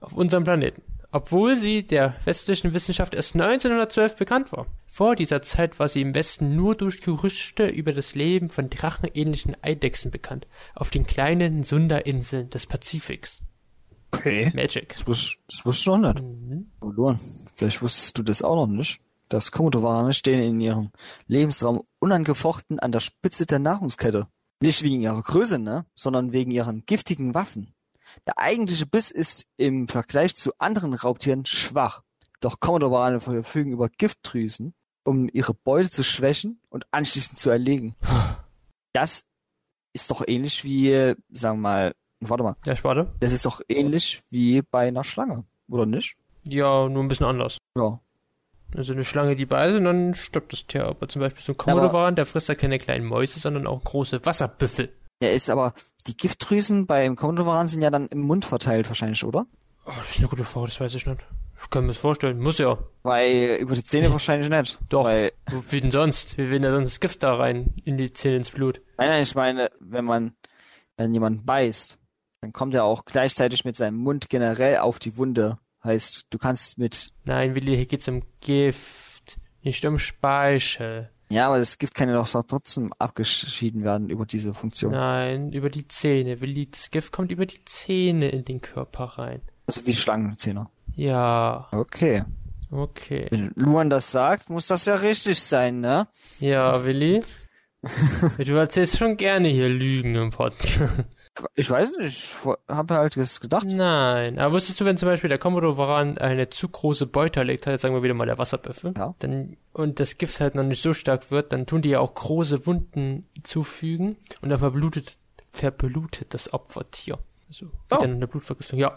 Auf 0.00 0.14
unserem 0.14 0.44
Planeten. 0.44 0.82
Obwohl 1.12 1.56
sie 1.56 1.86
der 1.86 2.16
westlichen 2.24 2.72
Wissenschaft 2.74 3.14
erst 3.14 3.34
1912 3.34 4.16
bekannt 4.16 4.50
war. 4.52 4.66
Vor 4.90 5.14
dieser 5.14 5.42
Zeit 5.42 5.78
war 5.78 5.88
sie 5.88 6.00
im 6.00 6.14
Westen 6.14 6.56
nur 6.56 6.74
durch 6.74 7.00
Gerüchte 7.00 7.66
über 7.66 7.92
das 7.92 8.14
Leben 8.14 8.48
von 8.48 8.68
drachenähnlichen 8.70 9.56
Eidechsen 9.62 10.10
bekannt. 10.10 10.46
Auf 10.74 10.90
den 10.90 11.06
kleinen 11.06 11.62
Sunda-Inseln 11.62 12.50
des 12.50 12.66
Pazifiks. 12.66 13.42
Okay. 14.10 14.52
Magic. 14.54 14.90
Das 14.90 15.06
wusste, 15.06 15.36
das 15.48 15.64
wusste 15.64 15.80
ich 15.80 15.86
noch 15.96 16.12
nicht. 16.12 16.22
Mhm. 16.22 16.70
Oh, 16.80 16.90
Luan, 16.90 17.20
vielleicht 17.56 17.80
wusstest 17.80 18.18
du 18.18 18.22
das 18.22 18.42
auch 18.42 18.56
noch 18.56 18.66
nicht. 18.66 19.00
dass 19.28 19.50
Komodowarane 19.50 20.12
stehen 20.12 20.42
in 20.42 20.60
ihrem 20.60 20.90
Lebensraum 21.26 21.82
unangefochten 21.98 22.78
an 22.78 22.92
der 22.92 23.00
Spitze 23.00 23.46
der 23.46 23.58
Nahrungskette. 23.58 24.26
Nicht 24.60 24.82
wegen 24.82 25.00
ihrer 25.00 25.22
Größe, 25.22 25.58
ne, 25.58 25.86
sondern 25.94 26.32
wegen 26.32 26.50
ihren 26.50 26.84
giftigen 26.84 27.34
Waffen. 27.34 27.74
Der 28.26 28.38
eigentliche 28.38 28.86
Biss 28.86 29.10
ist 29.10 29.46
im 29.56 29.88
Vergleich 29.88 30.34
zu 30.34 30.52
anderen 30.58 30.94
Raubtieren 30.94 31.44
schwach. 31.46 32.02
Doch 32.40 32.60
Komodowarane 32.60 33.20
verfügen 33.20 33.72
über 33.72 33.88
Giftdrüsen, 33.88 34.74
um 35.04 35.28
ihre 35.32 35.54
Beute 35.54 35.90
zu 35.90 36.02
schwächen 36.04 36.60
und 36.70 36.86
anschließend 36.90 37.38
zu 37.38 37.50
erlegen. 37.50 37.94
Das 38.92 39.24
ist 39.92 40.10
doch 40.10 40.22
ähnlich 40.26 40.64
wie, 40.64 41.14
sagen 41.30 41.58
wir 41.58 41.62
mal, 41.62 41.94
warte 42.20 42.42
mal, 42.44 42.56
Ja, 42.66 42.74
warte. 42.82 43.12
das 43.20 43.32
ist 43.32 43.46
doch 43.46 43.60
ähnlich 43.68 44.22
wie 44.30 44.62
bei 44.62 44.88
einer 44.88 45.04
Schlange, 45.04 45.44
oder 45.68 45.86
nicht? 45.86 46.16
Ja, 46.44 46.88
nur 46.88 47.02
ein 47.02 47.08
bisschen 47.08 47.26
anders. 47.26 47.58
Ja. 47.76 48.00
Also 48.74 48.94
eine 48.94 49.04
Schlange, 49.04 49.36
die 49.36 49.44
beißt 49.46 49.76
und 49.76 49.84
dann 49.84 50.14
stirbt 50.14 50.52
das 50.52 50.66
Tier. 50.66 50.86
Aber 50.86 51.06
zum 51.08 51.20
Beispiel 51.20 51.42
so 51.42 51.52
ein 51.52 51.56
Komodowaran, 51.58 52.16
der 52.16 52.24
frisst 52.26 52.48
ja 52.48 52.54
keine 52.54 52.78
kleinen 52.78 53.04
Mäuse, 53.04 53.38
sondern 53.38 53.66
auch 53.66 53.84
große 53.84 54.24
Wasserbüffel. 54.24 54.90
Ja, 55.22 55.30
ist 55.30 55.48
aber, 55.48 55.72
die 56.08 56.16
Giftdrüsen 56.16 56.86
beim 56.86 57.14
Komodowaran 57.14 57.68
sind 57.68 57.82
ja 57.82 57.90
dann 57.90 58.08
im 58.08 58.22
Mund 58.22 58.44
verteilt 58.44 58.88
wahrscheinlich, 58.88 59.22
oder? 59.24 59.46
Oh, 59.86 59.92
das 59.96 60.10
ist 60.10 60.18
eine 60.18 60.26
gute 60.28 60.44
Frage, 60.44 60.66
das 60.66 60.80
weiß 60.80 60.94
ich 60.96 61.06
nicht. 61.06 61.24
Ich 61.62 61.70
kann 61.70 61.84
mir 61.84 61.88
das 61.88 61.98
vorstellen. 61.98 62.40
Muss 62.40 62.58
ja. 62.58 62.76
Weil 63.04 63.58
über 63.60 63.74
die 63.74 63.84
Zähne 63.84 64.10
wahrscheinlich 64.12 64.48
nicht. 64.48 64.78
Doch. 64.88 65.04
Weil, 65.04 65.30
Wie 65.70 65.78
denn 65.78 65.92
sonst? 65.92 66.36
Wie 66.38 66.50
will 66.50 66.58
denn 66.58 66.72
sonst 66.72 66.90
das 66.94 67.00
Gift 67.00 67.22
da 67.22 67.36
rein 67.36 67.72
in 67.84 67.96
die 67.96 68.12
Zähne 68.12 68.38
ins 68.38 68.50
Blut? 68.50 68.80
nein, 68.98 69.10
nein, 69.10 69.22
ich 69.22 69.36
meine, 69.36 69.70
wenn 69.78 70.04
man, 70.04 70.34
wenn 70.96 71.14
jemand 71.14 71.46
beißt, 71.46 71.98
dann 72.40 72.52
kommt 72.52 72.74
er 72.74 72.82
auch 72.82 73.04
gleichzeitig 73.04 73.64
mit 73.64 73.76
seinem 73.76 73.98
Mund 73.98 74.28
generell 74.28 74.78
auf 74.78 74.98
die 74.98 75.16
Wunde. 75.16 75.58
Heißt, 75.84 76.26
du 76.30 76.38
kannst 76.38 76.78
mit, 76.78 77.10
Nein, 77.24 77.54
Willi, 77.54 77.76
hier 77.76 77.86
geht's 77.86 78.08
um 78.08 78.24
Gift, 78.40 79.38
nicht 79.62 79.84
um 79.84 80.00
Speichel. 80.00 81.11
Ja, 81.32 81.46
aber 81.46 81.58
das 81.58 81.78
Gift 81.78 81.94
kann 81.94 82.08
ja 82.08 82.14
doch 82.14 82.44
trotzdem 82.44 82.92
abgeschieden 82.98 83.84
werden 83.84 84.10
über 84.10 84.26
diese 84.26 84.52
Funktion. 84.54 84.92
Nein, 84.92 85.52
über 85.52 85.70
die 85.70 85.88
Zähne. 85.88 86.40
Willi, 86.40 86.70
das 86.70 86.90
Gift 86.90 87.12
kommt 87.12 87.32
über 87.32 87.46
die 87.46 87.64
Zähne 87.64 88.28
in 88.28 88.44
den 88.44 88.60
Körper 88.60 89.04
rein. 89.18 89.40
Also 89.66 89.86
wie 89.86 89.94
Schlangenzähne. 89.94 90.68
Ja, 90.94 91.68
Okay. 91.72 92.24
okay. 92.70 93.26
Wenn 93.30 93.52
Luan 93.56 93.88
das 93.88 94.12
sagt, 94.12 94.50
muss 94.50 94.66
das 94.66 94.84
ja 94.84 94.96
richtig 94.96 95.40
sein, 95.40 95.80
ne? 95.80 96.06
Ja, 96.38 96.84
Willi? 96.84 97.22
du 98.38 98.54
erzählst 98.54 98.98
schon 98.98 99.16
gerne 99.16 99.48
hier 99.48 99.68
Lügen 99.68 100.14
im 100.14 100.30
Podcast. 100.30 101.04
Ich 101.54 101.70
weiß 101.70 101.92
nicht, 101.98 102.08
ich 102.08 102.36
habe 102.68 102.94
halt 102.94 103.16
das 103.16 103.40
gedacht. 103.40 103.66
Nein, 103.66 104.38
aber 104.38 104.52
wusstest 104.54 104.80
du, 104.80 104.84
wenn 104.84 104.98
zum 104.98 105.08
Beispiel 105.08 105.28
der 105.28 105.38
Komodo 105.38 105.78
Varan 105.78 106.18
eine 106.18 106.50
zu 106.50 106.68
große 106.68 107.06
Beute 107.06 107.40
erlegt 107.40 107.66
hat, 107.66 107.72
jetzt 107.72 107.80
sagen 107.82 107.94
wir 107.94 108.02
wieder 108.02 108.12
mal 108.12 108.26
der 108.26 108.36
Wasserbüffel, 108.38 108.92
Ja. 108.96 109.14
dann, 109.20 109.56
und 109.72 109.98
das 109.98 110.18
Gift 110.18 110.40
halt 110.40 110.54
noch 110.54 110.62
nicht 110.62 110.82
so 110.82 110.92
stark 110.92 111.30
wird, 111.30 111.52
dann 111.52 111.64
tun 111.66 111.80
die 111.80 111.88
ja 111.88 112.00
auch 112.00 112.12
große 112.12 112.66
Wunden 112.66 113.26
zufügen 113.44 114.16
und 114.42 114.50
dann 114.50 114.58
verblutet, 114.58 115.16
verblutet 115.50 116.34
das 116.34 116.52
Opfertier. 116.52 117.18
Also 117.48 117.66
geht 117.66 117.74
Oh. 117.92 117.96
dann 117.96 118.10
in 118.10 118.16
eine 118.16 118.28
Blutvergiftung, 118.28 118.78
ja. 118.78 118.94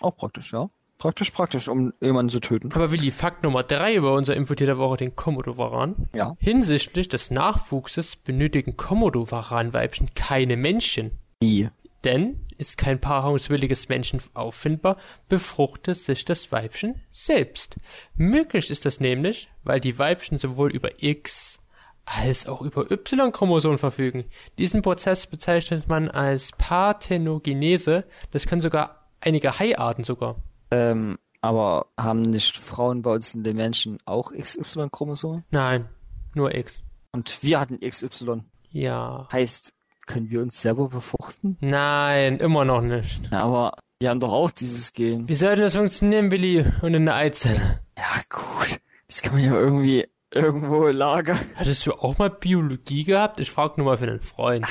Auch 0.00 0.16
praktisch, 0.16 0.52
ja. 0.52 0.70
Praktisch, 0.98 1.30
praktisch, 1.32 1.66
um 1.66 1.92
jemanden 2.00 2.30
zu 2.30 2.38
töten. 2.38 2.70
Aber 2.72 2.92
Willi, 2.92 3.10
Fakt 3.10 3.42
Nummer 3.42 3.64
drei 3.64 3.96
über 3.96 4.14
unser 4.14 4.36
Infotier 4.36 4.68
der 4.68 4.78
Woche, 4.78 4.98
den 4.98 5.16
Komodo-Varan. 5.16 6.08
Ja. 6.14 6.36
Hinsichtlich 6.38 7.08
des 7.08 7.32
Nachwuchses 7.32 8.14
benötigen 8.14 8.76
Komodo-Varan-Weibchen 8.76 10.14
keine 10.14 10.56
Männchen. 10.56 11.18
Wie? 11.42 11.68
Denn 12.04 12.40
ist 12.58 12.78
kein 12.78 13.00
paarungswilliges 13.00 13.88
Männchen 13.88 14.20
auffindbar, 14.34 14.96
befruchtet 15.28 15.96
sich 15.96 16.24
das 16.24 16.50
Weibchen 16.52 17.00
selbst. 17.10 17.76
Möglich 18.14 18.70
ist 18.70 18.84
das 18.84 19.00
nämlich, 19.00 19.48
weil 19.64 19.80
die 19.80 19.98
Weibchen 19.98 20.38
sowohl 20.38 20.72
über 20.72 21.02
X 21.02 21.58
als 22.04 22.46
auch 22.46 22.62
über 22.62 22.90
Y-Chromosomen 22.90 23.78
verfügen. 23.78 24.24
Diesen 24.58 24.82
Prozess 24.82 25.26
bezeichnet 25.26 25.88
man 25.88 26.08
als 26.08 26.50
Parthenogenese. 26.58 28.04
Das 28.32 28.46
können 28.46 28.60
sogar 28.60 29.08
einige 29.20 29.58
Haiarten 29.58 30.04
sogar. 30.04 30.36
Ähm, 30.70 31.18
aber 31.40 31.86
haben 31.98 32.22
nicht 32.22 32.56
Frauen 32.56 33.02
bei 33.02 33.12
uns 33.12 33.34
in 33.34 33.44
den 33.44 33.56
Menschen 33.56 33.98
auch 34.04 34.32
XY-Chromosomen? 34.32 35.44
Nein, 35.50 35.88
nur 36.34 36.54
X. 36.54 36.82
Und 37.12 37.42
wir 37.42 37.60
hatten 37.60 37.78
XY. 37.78 38.42
Ja. 38.70 39.28
Heißt, 39.30 39.72
können 40.06 40.30
wir 40.30 40.42
uns 40.42 40.60
selber 40.60 40.88
befruchten? 40.88 41.56
Nein, 41.60 42.38
immer 42.38 42.64
noch 42.64 42.80
nicht. 42.80 43.32
Aber 43.32 43.76
wir 44.00 44.10
haben 44.10 44.20
doch 44.20 44.32
auch 44.32 44.50
dieses 44.50 44.92
Gen. 44.92 45.28
Wie 45.28 45.34
sollte 45.34 45.62
das 45.62 45.76
funktionieren, 45.76 46.28
Billy? 46.28 46.64
Und 46.82 46.94
in 46.94 47.04
der 47.04 47.14
Eizelle? 47.14 47.80
Ja, 47.96 48.20
gut. 48.28 48.80
Das 49.06 49.22
kann 49.22 49.34
man 49.34 49.44
ja 49.44 49.54
irgendwie 49.54 50.06
irgendwo 50.32 50.86
lagern. 50.88 51.38
Hattest 51.54 51.86
du 51.86 51.92
auch 51.92 52.18
mal 52.18 52.30
Biologie 52.30 53.04
gehabt? 53.04 53.40
Ich 53.40 53.50
frage 53.50 53.74
nur 53.76 53.86
mal 53.86 53.96
für 53.98 54.08
einen 54.08 54.20
Freund. 54.20 54.66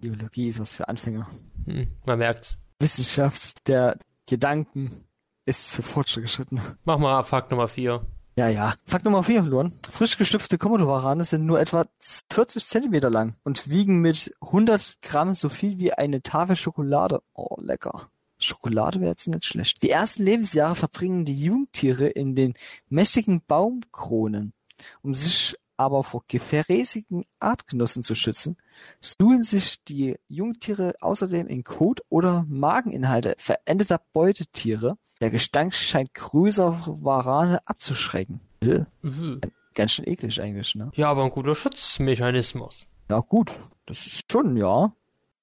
Biologie 0.00 0.48
ist 0.48 0.60
was 0.60 0.72
für 0.72 0.88
Anfänger. 0.88 1.28
Hm, 1.64 1.88
man 2.04 2.18
merkt's. 2.18 2.58
Wissenschaft 2.78 3.66
der 3.68 3.98
Gedanken 4.28 5.04
ist 5.46 5.72
für 5.72 5.82
Fortschrittene. 5.82 6.76
Mach 6.84 6.98
mal 6.98 7.22
Fakt 7.22 7.50
Nummer 7.50 7.68
4. 7.68 8.04
Ja, 8.38 8.48
ja. 8.48 8.74
Fakt 8.84 9.06
Nummer 9.06 9.22
4 9.22 9.40
verloren. 9.40 9.72
Frisch 9.90 10.18
geschlüpfte 10.18 10.58
Komodowarane 10.58 11.24
sind 11.24 11.46
nur 11.46 11.58
etwa 11.58 11.86
40 12.30 12.62
Zentimeter 12.62 13.08
lang 13.08 13.34
und 13.44 13.70
wiegen 13.70 14.02
mit 14.02 14.34
100 14.42 15.00
Gramm 15.00 15.34
so 15.34 15.48
viel 15.48 15.78
wie 15.78 15.94
eine 15.94 16.20
Tafel 16.20 16.54
Schokolade. 16.54 17.22
Oh, 17.32 17.56
lecker. 17.58 18.10
Schokolade 18.38 19.00
wäre 19.00 19.12
jetzt 19.12 19.26
nicht 19.26 19.46
schlecht. 19.46 19.82
Die 19.82 19.88
ersten 19.88 20.22
Lebensjahre 20.22 20.74
verbringen 20.74 21.24
die 21.24 21.42
Jungtiere 21.42 22.08
in 22.08 22.34
den 22.34 22.52
mächtigen 22.90 23.40
Baumkronen. 23.46 24.52
Um 25.00 25.14
sich 25.14 25.56
aber 25.78 26.04
vor 26.04 26.22
gefährräsigen 26.28 27.24
Artgenossen 27.40 28.02
zu 28.02 28.14
schützen, 28.14 28.58
suhlen 29.00 29.40
sich 29.40 29.82
die 29.84 30.16
Jungtiere 30.28 30.94
außerdem 31.00 31.46
in 31.46 31.64
Kot 31.64 32.02
oder 32.10 32.44
Mageninhalte 32.48 33.34
verendeter 33.38 34.02
Beutetiere. 34.12 34.98
Der 35.20 35.30
Gestank 35.30 35.74
scheint 35.74 36.12
größere 36.14 36.98
Warane 37.02 37.60
abzuschrecken. 37.66 38.40
Äh, 38.60 38.80
Mhm. 39.02 39.40
Ganz 39.74 39.92
schön 39.92 40.06
eklig 40.08 40.40
eigentlich, 40.40 40.74
ne? 40.74 40.90
Ja, 40.94 41.10
aber 41.10 41.22
ein 41.24 41.30
guter 41.30 41.54
Schutzmechanismus. 41.54 42.88
Ja 43.10 43.20
gut, 43.20 43.52
das 43.84 44.06
ist 44.06 44.32
schon, 44.32 44.56
ja. 44.56 44.92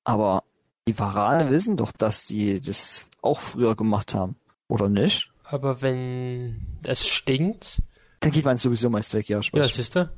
Aber 0.04 0.44
die 0.88 0.98
Warane 0.98 1.50
wissen 1.52 1.78
doch, 1.78 1.92
dass 1.92 2.26
die 2.26 2.60
das 2.60 3.10
auch 3.22 3.40
früher 3.40 3.76
gemacht 3.76 4.14
haben. 4.16 4.36
Oder 4.68 4.90
nicht? 4.90 5.32
Aber 5.44 5.82
wenn 5.82 6.80
es 6.84 7.08
stinkt, 7.08 7.82
Dann 8.22 8.32
geht 8.32 8.46
man 8.46 8.58
sowieso 8.58 8.90
meist 8.90 9.14
weg, 9.14 9.30
ja. 9.30 9.38
ja, 9.38 9.44
Spaß. 9.44 9.76
siehste. 9.76 10.12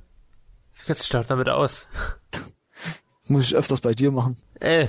Jetzt 0.85 1.05
start 1.05 1.29
damit 1.29 1.49
aus. 1.49 1.87
Muss 3.27 3.45
ich 3.47 3.55
öfters 3.55 3.81
bei 3.81 3.93
dir 3.93 4.11
machen. 4.11 4.37
Ey. 4.59 4.87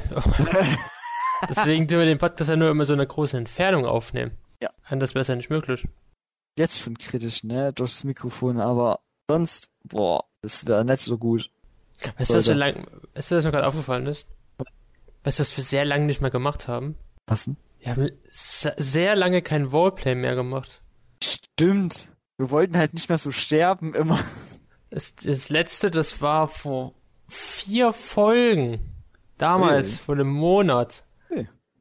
Deswegen 1.48 1.86
tun 1.88 1.98
wir 1.98 2.06
den 2.06 2.18
Podcast 2.18 2.50
ja 2.50 2.56
nur 2.56 2.70
immer 2.70 2.86
so 2.86 2.92
eine 2.92 3.06
große 3.06 3.36
Entfernung 3.36 3.84
aufnehmen. 3.86 4.32
Anders 4.88 5.14
wäre 5.14 5.22
es 5.22 5.28
ja 5.28 5.36
nicht 5.36 5.50
möglich. 5.50 5.86
Jetzt 6.58 6.78
schon 6.78 6.96
kritisch, 6.96 7.44
ne? 7.44 7.72
Durchs 7.72 8.04
Mikrofon, 8.04 8.60
aber 8.60 9.00
sonst, 9.28 9.68
boah, 9.84 10.24
das 10.42 10.66
wäre 10.66 10.84
nicht 10.84 11.00
so 11.00 11.18
gut. 11.18 11.50
Weißt 12.18 12.30
du, 12.30 12.34
was, 12.36 12.46
wir 12.46 12.54
lang, 12.54 12.86
weißt 13.14 13.30
du, 13.32 13.36
was 13.36 13.44
mir 13.44 13.50
gerade 13.50 13.66
aufgefallen 13.66 14.06
ist? 14.06 14.26
Weißt 15.24 15.38
du, 15.38 15.40
was 15.42 15.56
wir 15.56 15.64
sehr 15.64 15.84
lange 15.84 16.06
nicht 16.06 16.20
mehr 16.20 16.30
gemacht 16.30 16.68
haben? 16.68 16.96
Was 17.26 17.44
denn? 17.46 17.56
Wir 17.80 17.90
haben 17.90 18.10
se- 18.30 18.74
sehr 18.78 19.16
lange 19.16 19.42
kein 19.42 19.72
Wallplay 19.72 20.14
mehr 20.14 20.34
gemacht. 20.34 20.82
Stimmt. 21.22 22.08
Wir 22.38 22.50
wollten 22.50 22.76
halt 22.76 22.94
nicht 22.94 23.08
mehr 23.08 23.18
so 23.18 23.32
sterben 23.32 23.94
immer. 23.94 24.18
Das, 24.90 25.14
das 25.16 25.48
letzte, 25.48 25.90
das 25.90 26.20
war 26.22 26.46
vor 26.48 26.94
vier 27.28 27.92
Folgen. 27.92 28.78
Damals, 29.36 29.88
Ui. 29.88 29.96
vor 29.98 30.14
einem 30.14 30.30
Monat. 30.30 31.02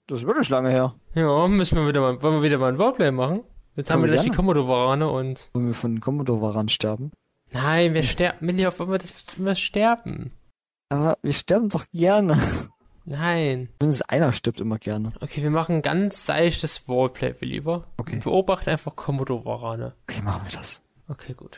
Das 0.07 0.19
ist 0.19 0.27
wirklich 0.27 0.49
lange 0.49 0.69
her. 0.69 0.93
Ja, 1.15 1.47
müssen 1.47 1.77
wir 1.79 1.87
wieder 1.87 2.01
mal, 2.01 2.21
wollen 2.21 2.35
wir 2.35 2.43
wieder 2.43 2.59
mal 2.59 2.71
ein 2.71 2.77
Wallplay 2.77 3.09
machen? 3.09 3.41
Jetzt 3.75 3.89
haben 3.89 4.03
wir 4.03 4.09
wir 4.09 4.13
gleich 4.13 4.25
die. 4.25 4.31
Komodo-Warane 4.31 5.09
und... 5.09 5.49
Wollen 5.53 5.65
wir 5.65 5.73
von 5.73 5.99
Commodore-Waran 5.99 6.69
sterben? 6.69 7.11
Nein, 7.51 7.95
wir 7.95 8.03
sterben, 8.03 8.45
Milli, 8.45 8.67
auf 8.67 8.79
einmal 8.79 8.99
das 8.99 9.15
wir 9.35 9.55
sterben. 9.55 10.31
Aber 10.89 11.17
wir 11.23 11.33
sterben 11.33 11.69
doch 11.69 11.85
gerne. 11.91 12.37
Nein. 13.05 13.69
Zumindest 13.79 14.07
einer 14.07 14.31
stirbt 14.31 14.61
immer 14.61 14.77
gerne. 14.77 15.11
Okay, 15.21 15.41
wir 15.41 15.49
machen 15.49 15.77
ein 15.77 15.81
ganz 15.81 16.27
seichtes 16.27 16.87
Wallplay, 16.87 17.33
wir 17.39 17.47
lieber. 17.47 17.85
Okay. 17.97 18.19
Beobachten 18.23 18.69
einfach 18.69 18.95
Komodo-Warane. 18.95 19.93
Okay, 20.07 20.21
machen 20.21 20.41
wir 20.45 20.55
das. 20.55 20.81
Okay, 21.07 21.33
gut. 21.33 21.57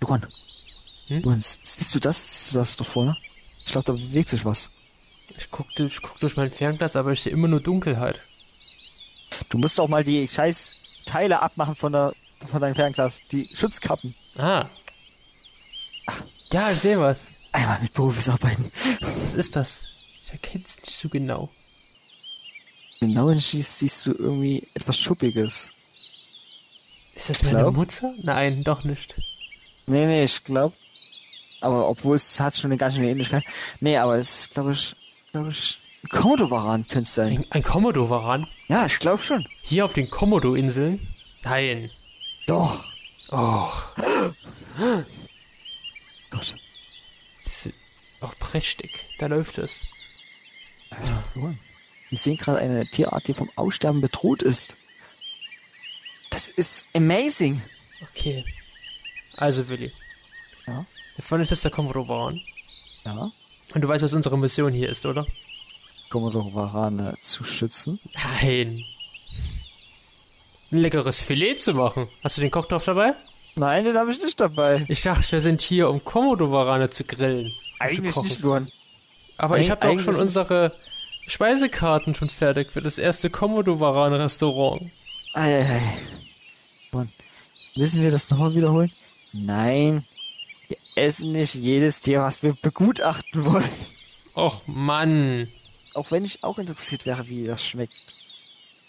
Luan. 0.00 0.26
Hm? 1.16 1.22
Luan, 1.22 1.40
siehst 1.40 1.94
du 1.94 1.98
das? 1.98 2.16
Siehst 2.40 2.54
du 2.54 2.58
das 2.58 2.76
dort 2.76 2.88
vorne? 2.90 3.16
Ich 3.64 3.72
glaube, 3.72 3.86
da 3.86 3.92
bewegt 3.92 4.28
sich 4.28 4.44
was. 4.44 4.70
Ich 5.36 5.50
guck, 5.50 5.72
durch- 5.74 5.94
ich 5.94 6.02
guck 6.02 6.18
durch 6.20 6.36
mein 6.36 6.50
Fernglas, 6.50 6.96
aber 6.96 7.12
ich 7.12 7.20
sehe 7.22 7.32
immer 7.32 7.48
nur 7.48 7.60
Dunkelheit. 7.60 8.20
Du 9.48 9.58
musst 9.58 9.80
auch 9.80 9.88
mal 9.88 10.04
die 10.04 10.26
scheiß 10.28 10.74
Teile 11.06 11.40
abmachen 11.42 11.74
von 11.74 11.92
der 11.92 12.14
von 12.50 12.60
deinem 12.60 12.74
Fernglas. 12.74 13.22
Die 13.30 13.48
Schutzkappen. 13.54 14.14
Ah. 14.36 14.68
Ja, 16.52 16.70
ich 16.70 16.78
sehe 16.80 16.98
was. 16.98 17.30
Einmal 17.52 17.80
mit 17.80 17.92
Profis 17.94 18.28
arbeiten. 18.28 18.70
Was 19.24 19.34
ist 19.34 19.56
das? 19.56 19.84
Ich 20.22 20.30
erkenne 20.32 20.64
es 20.64 20.76
nicht 20.78 20.90
so 20.96 21.08
genau. 21.08 21.50
Genau 23.00 23.28
hinschießt, 23.30 23.78
siehst 23.78 24.06
du 24.06 24.12
irgendwie 24.12 24.66
etwas 24.74 24.98
Schuppiges. 24.98 25.70
Ist 27.14 27.30
das 27.30 27.42
meine 27.42 27.58
glaub- 27.60 27.74
Mutter? 27.74 28.14
Nein, 28.22 28.64
doch 28.64 28.84
nicht. 28.84 29.14
Nee, 29.86 30.06
nee, 30.06 30.24
ich 30.24 30.42
glaube. 30.44 30.74
Aber 31.62 31.88
obwohl 31.88 32.16
es 32.16 32.40
hat 32.40 32.56
schon 32.56 32.70
eine 32.70 32.78
ganz 32.78 32.94
schöne 32.94 33.10
Ähnlichkeit. 33.10 33.44
Nee, 33.80 33.96
aber 33.96 34.16
es 34.18 34.40
ist, 34.40 34.54
glaube 34.54 34.72
ich, 34.72 34.94
glaube 35.32 35.50
ich, 35.50 35.78
ein 36.04 36.08
Komodo-Waran 36.08 36.86
könnte 36.88 37.06
es 37.06 37.14
sein. 37.14 37.38
Ein, 37.38 37.46
ein 37.50 37.62
Komodo-Varan? 37.62 38.48
Ja, 38.68 38.86
ich 38.86 38.98
glaube 38.98 39.22
schon. 39.22 39.46
Hier 39.62 39.84
auf 39.84 39.92
den 39.92 40.10
Komodo-Inseln? 40.10 41.06
Nein. 41.44 41.90
Doch. 42.46 42.84
Oh, 43.30 43.68
Gott. 46.30 46.54
die 47.44 47.48
ist 47.48 47.70
auch 48.20 48.36
prächtig. 48.38 49.06
Da 49.18 49.26
läuft 49.26 49.58
es. 49.58 49.84
Luan. 51.34 51.58
Wir 52.10 52.18
sehen 52.18 52.36
gerade 52.36 52.58
eine 52.58 52.84
Tierart, 52.90 53.26
die 53.26 53.34
vom 53.34 53.50
Aussterben 53.56 54.00
bedroht 54.00 54.42
ist. 54.42 54.76
Das 56.30 56.48
ist 56.48 56.84
amazing. 56.94 57.62
Okay. 58.02 58.44
Also, 59.36 59.68
Willi. 59.68 59.92
Ja? 60.66 60.84
Jetzt 61.30 61.64
der 61.64 61.70
Komodo-Varan. 61.70 62.40
Ja. 63.04 63.30
Und 63.74 63.80
du 63.82 63.88
weißt, 63.88 64.04
was 64.04 64.12
unsere 64.12 64.36
Mission 64.38 64.72
hier 64.72 64.88
ist, 64.88 65.06
oder? 65.06 65.26
Commodore 66.10 66.54
Warane 66.54 67.14
zu 67.22 67.42
schützen. 67.42 67.98
Nein. 68.42 68.84
Ein 70.70 70.78
leckeres 70.78 71.22
Filet 71.22 71.54
zu 71.56 71.72
machen. 71.74 72.08
Hast 72.22 72.36
du 72.36 72.42
den 72.42 72.50
Kochtopf 72.50 72.84
dabei? 72.84 73.14
Nein, 73.54 73.84
den 73.84 73.96
habe 73.96 74.10
ich 74.12 74.20
nicht 74.20 74.38
dabei. 74.40 74.84
Ich 74.88 75.02
dachte, 75.02 75.32
wir 75.32 75.40
sind 75.40 75.60
hier, 75.62 75.88
um 75.88 76.04
Komodo-Warane 76.04 76.90
zu 76.90 77.04
grillen. 77.04 77.52
Eigentlich 77.78 78.14
kochen. 78.14 78.28
nicht, 78.28 78.40
Luan. 78.40 78.70
Aber 79.38 79.58
ich 79.58 79.68
Eig- 79.68 79.70
habe 79.70 79.82
eigentlich 79.88 80.04
schon 80.04 80.16
unsere 80.16 80.72
Speisekarten 81.26 82.14
schon 82.14 82.28
fertig 82.28 82.72
für 82.72 82.80
das 82.82 82.98
erste 82.98 83.30
Komodo-Warane-Restaurant. 83.30 84.90
Eieiei. 85.34 85.80
Luan, 86.92 87.10
müssen 87.74 88.02
wir 88.02 88.10
das 88.10 88.28
nochmal 88.30 88.54
wiederholen? 88.54 88.92
Nein. 89.32 90.04
Wir 90.72 91.04
essen 91.04 91.32
nicht 91.32 91.54
jedes 91.54 92.00
Tier, 92.00 92.22
was 92.22 92.42
wir 92.42 92.54
begutachten 92.54 93.44
wollen. 93.44 93.68
Och, 94.34 94.62
Mann. 94.66 95.48
Auch 95.92 96.10
wenn 96.10 96.24
ich 96.24 96.42
auch 96.42 96.58
interessiert 96.58 97.04
wäre, 97.04 97.28
wie 97.28 97.44
das 97.44 97.62
schmeckt. 97.62 98.14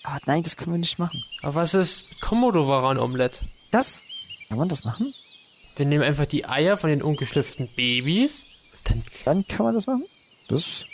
Aber 0.03 0.19
nein, 0.25 0.43
das 0.43 0.55
können 0.55 0.71
wir 0.71 0.79
nicht 0.79 0.97
machen. 0.97 1.25
Aber 1.41 1.55
was 1.55 1.73
ist 1.73 2.05
Komodo-Waran-Omelette? 2.21 3.41
Das? 3.71 4.01
Kann 4.47 4.57
man 4.57 4.69
das 4.69 4.85
machen? 4.85 5.13
Wir 5.75 5.85
nehmen 5.85 6.03
einfach 6.03 6.25
die 6.25 6.45
Eier 6.45 6.77
von 6.77 6.89
den 6.89 7.01
ungeschlüpften 7.01 7.67
Babys. 7.75 8.45
Dann, 8.85 9.03
Dann 9.25 9.45
kann 9.45 9.65
man 9.65 9.75
das 9.75 9.85
machen? 9.85 10.05
Das, 10.47 10.85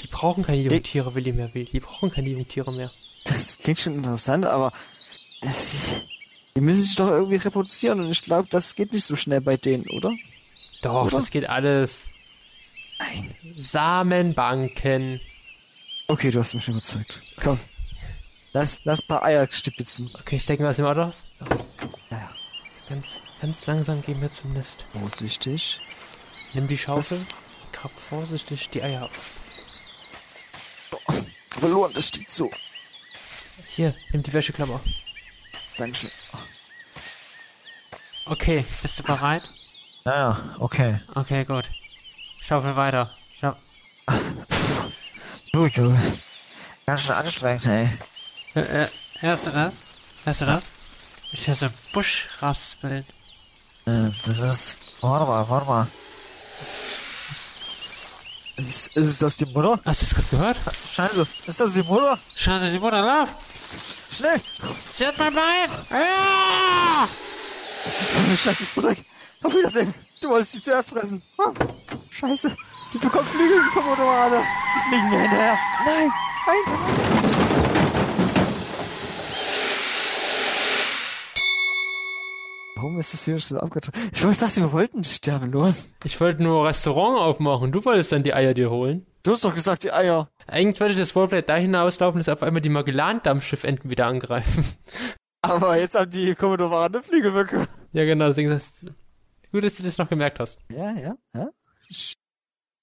die 0.00 0.06
brauchen 0.06 0.44
keine 0.44 0.62
Jungtiere, 0.62 1.14
Willi 1.14 1.32
mehr. 1.32 1.52
Willi. 1.52 1.66
Die 1.66 1.80
brauchen 1.80 2.10
keine 2.10 2.30
Jungtiere 2.30 2.72
mehr. 2.72 2.90
das 3.24 3.58
klingt 3.58 3.80
schon 3.80 3.96
interessant, 3.96 4.46
aber 4.46 4.72
das 5.42 5.74
ist, 5.74 6.02
die 6.56 6.60
müssen 6.62 6.80
sich 6.82 6.96
doch 6.96 7.10
irgendwie 7.10 7.36
reproduzieren 7.36 8.00
und 8.00 8.10
ich 8.10 8.22
glaube, 8.22 8.48
das 8.50 8.74
geht 8.74 8.92
nicht 8.92 9.04
so 9.04 9.14
schnell 9.14 9.42
bei 9.42 9.56
denen, 9.56 9.88
oder? 9.90 10.12
Doch, 10.82 11.06
Oder? 11.06 11.16
das 11.16 11.30
geht 11.30 11.48
alles. 11.48 12.08
Nein. 12.98 13.34
Samenbanken. 13.56 15.20
Okay, 16.08 16.30
du 16.30 16.40
hast 16.40 16.54
mich 16.54 16.68
überzeugt. 16.68 17.20
Komm. 17.42 17.58
Lass, 18.52 18.80
lass 18.84 19.00
ein 19.00 19.06
paar 19.06 19.22
Eier 19.22 19.46
stipitzen. 19.50 20.10
Okay, 20.18 20.40
stecken 20.40 20.62
wir 20.62 20.70
aus 20.70 20.76
dem 20.76 20.86
Auto 20.86 21.02
aus. 21.02 21.24
Ja. 22.10 22.30
Ganz, 22.88 23.20
ganz 23.40 23.66
langsam 23.66 24.00
gehen 24.00 24.20
wir 24.22 24.30
zum 24.30 24.52
Nest. 24.52 24.86
Vorsichtig. 24.92 25.80
Nimm 26.54 26.68
die 26.68 26.78
Schaufel, 26.78 27.26
grab 27.72 27.92
vorsichtig 27.92 28.70
die 28.70 28.82
Eier 28.82 29.02
ab. 29.02 29.10
Verloren, 31.50 31.92
das 31.92 32.08
steht 32.08 32.30
so. 32.30 32.50
Hier, 33.66 33.94
nimm 34.12 34.22
die 34.22 34.32
Wäscheklammer. 34.32 34.80
Dankeschön. 35.78 36.10
Okay, 38.26 38.64
bist 38.82 38.98
du 38.98 39.02
bereit? 39.02 39.42
Naja, 40.04 40.38
okay. 40.58 41.00
Okay, 41.14 41.44
gut. 41.44 41.68
Schaufel 42.40 42.74
weiter. 42.76 43.10
Schau 43.40 43.54
Du, 45.52 45.68
du. 45.68 45.98
Ganz 46.86 47.02
schön 47.02 47.14
anstrengend, 47.14 47.66
ey. 47.66 47.88
äh, 48.54 48.60
äh, 48.84 48.88
hörst 49.20 49.46
du 49.46 49.50
das? 49.50 49.74
Hörst 50.24 50.40
du 50.42 50.46
das? 50.46 50.64
Ich 51.32 51.46
höre 51.46 51.54
so 51.54 51.66
Busch 51.92 52.28
raspeln. 52.40 53.04
Äh, 53.86 54.10
das 54.26 54.38
ist. 54.38 54.76
Warte 55.00 55.26
mal, 55.26 55.48
warte 55.48 55.66
mal. 55.66 55.86
Ist, 58.56 58.86
ist 58.96 59.20
das 59.22 59.36
die 59.36 59.46
Mutter? 59.46 59.78
Hast 59.84 60.00
du 60.02 60.06
das 60.06 60.14
gerade 60.14 60.28
gehört? 60.30 60.56
Scheiße, 60.90 61.26
ist 61.46 61.60
das 61.60 61.74
die 61.74 61.82
Mutter? 61.82 62.18
Scheiße, 62.34 62.70
die 62.70 62.78
Mutter 62.78 63.02
läuft. 63.02 63.34
Schnell! 64.10 64.40
Sie 64.94 65.06
hat 65.06 65.18
mein 65.18 65.34
Bein. 65.34 65.70
Ah! 65.90 67.06
Scheiße, 68.36 68.62
ist 68.62 68.74
zurück. 68.74 68.98
Auf 69.42 69.54
Wiedersehen. 69.54 69.94
Du 70.20 70.30
wolltest 70.30 70.52
sie 70.52 70.60
zuerst 70.60 70.90
fressen. 70.90 71.22
Oh, 71.38 71.52
scheiße. 72.10 72.56
Die 72.92 72.98
bekommt 72.98 73.28
Flügel, 73.28 73.60
die 73.62 73.74
Kommodore. 73.78 74.42
Sie 74.74 74.88
fliegen 74.88 75.10
mir 75.10 75.20
hinterher. 75.20 75.58
Nein, 75.84 76.10
nein. 76.46 77.76
Warum 82.76 82.98
ist 82.98 83.14
das 83.14 83.26
wieder 83.26 83.38
so 83.38 83.58
abgetroffen? 83.58 84.10
Ich 84.12 84.22
wollte- 84.22 84.40
dachte, 84.40 84.56
wir 84.60 84.72
wollten 84.72 85.02
sterben, 85.02 85.50
Luan. 85.50 85.74
Ich 86.04 86.20
wollte 86.20 86.42
nur 86.42 86.66
Restaurant 86.66 87.18
aufmachen. 87.18 87.72
Du 87.72 87.84
wolltest 87.84 88.12
dann 88.12 88.22
die 88.22 88.34
Eier 88.34 88.52
dir 88.52 88.70
holen. 88.70 89.06
Du 89.26 89.32
hast 89.32 89.44
doch 89.44 89.56
gesagt, 89.56 89.82
die 89.82 89.92
Eier. 89.92 90.30
Eigentlich 90.46 90.80
wollte 90.80 90.94
das 90.94 91.16
Roleplay 91.16 91.42
da 91.42 91.56
hinauslaufen, 91.56 92.20
dass 92.20 92.28
auf 92.28 92.44
einmal 92.44 92.60
die 92.62 92.68
Magellan-Dampfschiffenten 92.68 93.90
wieder 93.90 94.06
angreifen. 94.06 94.64
Aber 95.42 95.76
jetzt 95.76 95.96
haben 95.96 96.08
die 96.10 96.36
Kommodore 96.36 96.84
eine 96.84 97.02
Flügel 97.02 97.32
bekommen. 97.32 97.66
ja, 97.92 98.04
genau. 98.04 98.28
Deswegen 98.28 98.52
ist 98.52 98.84
das 98.84 98.92
gut, 99.50 99.64
dass 99.64 99.74
du 99.74 99.82
das 99.82 99.98
noch 99.98 100.08
gemerkt 100.08 100.38
hast. 100.38 100.60
Ja, 100.70 100.92
ja, 100.92 101.16
ja. 101.34 101.48
Sch- 101.90 102.14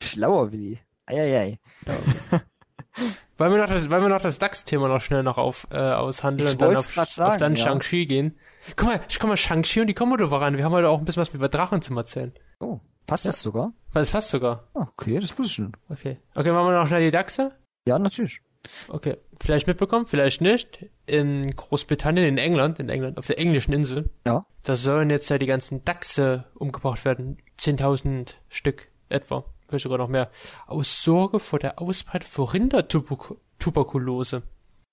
Schlauer 0.02 0.52
Willi. 0.52 0.80
Eieiei. 1.06 1.60
Wollen 3.38 3.52
wir 3.54 3.60
noch 3.60 3.70
das, 3.70 3.90
wollen 3.90 4.02
wir 4.04 4.10
noch 4.10 4.22
das 4.22 4.38
DAX-Thema 4.38 4.90
noch 4.90 5.00
schnell 5.00 5.24
noch 5.24 5.38
auf, 5.38 5.66
äh, 5.72 5.78
aushandeln 5.78 6.48
Ich 6.50 6.54
und 6.56 6.62
dann 6.62 6.76
auf, 6.76 6.98
auf 6.98 7.38
dann 7.38 7.56
ja. 7.56 7.64
Shang-Chi 7.64 8.06
gehen? 8.06 8.38
Guck 8.76 8.88
mal, 8.88 9.02
ich 9.08 9.18
komm 9.18 9.30
mal, 9.30 9.38
Shang-Chi 9.38 9.80
und 9.82 9.88
die 9.88 9.94
Komodo 9.94 10.26
ran. 10.28 10.58
Wir 10.58 10.66
haben 10.66 10.74
heute 10.74 10.90
auch 10.90 11.00
ein 11.00 11.06
bisschen 11.06 11.22
was 11.22 11.30
über 11.30 11.48
Drachen 11.50 11.82
zum 11.82 11.96
Erzählen. 11.98 12.34
Oh, 12.60 12.82
passt 13.06 13.26
das 13.26 13.42
sogar? 13.42 13.74
Es 13.94 14.12
passt 14.12 14.30
sogar. 14.30 14.68
Ah, 14.74 14.88
Okay, 14.98 15.20
das 15.20 15.32
wusste 15.38 15.44
ich 15.44 15.54
schon. 15.54 15.74
Okay. 15.90 16.18
Okay, 16.36 16.52
machen 16.52 16.68
wir 16.68 16.80
noch 16.80 16.88
schnell 16.88 17.04
die 17.04 17.12
Dachse? 17.12 17.52
Ja, 17.88 18.00
natürlich. 18.00 18.42
Okay. 18.88 19.18
Vielleicht 19.42 19.68
mitbekommen, 19.68 20.06
vielleicht 20.06 20.40
nicht. 20.42 20.86
In 21.06 21.54
Großbritannien, 21.54 22.26
in 22.26 22.38
England, 22.38 22.80
in 22.80 22.88
England, 22.90 23.18
auf 23.20 23.28
der 23.28 23.38
englischen 23.38 23.74
Insel, 23.74 24.10
Ja. 24.26 24.46
da 24.64 24.76
sollen 24.78 25.10
jetzt 25.10 25.30
ja 25.30 25.38
die 25.38 25.46
ganzen 25.48 25.84
Dachse 25.84 26.46
umgebracht 26.56 27.04
werden. 27.04 27.38
10.000 27.60 28.36
Stück 28.48 28.88
etwa. 29.10 29.44
Vielleicht 29.68 29.84
sogar 29.84 29.98
noch 29.98 30.08
mehr. 30.08 30.32
Aus 30.66 31.04
Sorge 31.04 31.40
vor 31.40 31.60
der 31.60 31.82
Ausbreitung 31.82 32.30
von 32.30 32.46
Rindertuberkulose. 32.48 34.44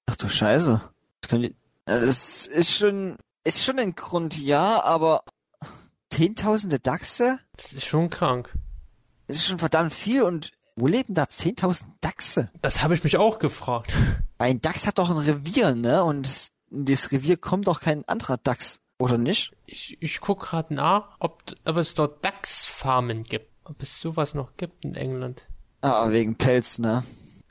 Ach 0.07 0.16
du 0.16 0.29
Scheiße. 0.29 0.81
Das, 1.20 1.31
können 1.31 1.42
die, 1.42 1.57
Ja, 1.88 2.01
das 2.01 2.46
ist 2.46 2.73
schon, 2.73 3.16
ist 3.44 3.62
schon 3.64 3.79
ein 3.79 3.94
Grund, 3.94 4.38
ja, 4.38 4.83
aber 4.83 5.23
Zehntausende 6.11 6.79
Dachse? 6.79 7.38
Das 7.57 7.73
ist 7.73 7.87
schon 7.87 8.11
krank. 8.11 8.53
Das 9.27 9.37
ist 9.38 9.46
schon 9.46 9.59
verdammt 9.59 9.92
viel 9.92 10.23
und 10.23 10.51
wo 10.77 10.87
leben 10.87 11.14
da 11.14 11.25
10.000 11.25 11.85
Dachse? 12.01 12.51
Das 12.62 12.83
habe 12.83 12.94
ich 12.94 13.05
mich 13.05 13.16
auch 13.16 13.38
gefragt. 13.38 13.94
Ein 14.38 14.61
Dachs 14.61 14.87
hat 14.87 14.99
doch 14.99 15.11
ein 15.11 15.18
Revier, 15.18 15.75
ne? 15.75 16.03
Und 16.03 16.49
in 16.70 16.87
das 16.87 17.12
Revier 17.12 17.37
kommt 17.37 17.66
doch 17.66 17.81
kein 17.81 18.09
anderer 18.09 18.38
Dachs, 18.38 18.81
oder 18.99 19.18
nicht? 19.18 19.53
Ich, 19.66 19.99
ich 20.01 20.20
guck 20.20 20.40
gerade 20.40 20.73
nach, 20.73 21.16
ob, 21.18 21.42
ob 21.66 21.77
es 21.77 21.92
dort 21.94 22.25
Dachsfarmen 22.25 23.23
gibt. 23.25 23.51
Ob 23.64 23.83
es 23.83 24.01
sowas 24.01 24.33
noch 24.35 24.57
gibt 24.57 24.85
in 24.85 24.94
England. 24.94 25.46
Ah, 25.83 26.11
wegen 26.11 26.37
Pelz, 26.37 26.79
ne? 26.79 27.05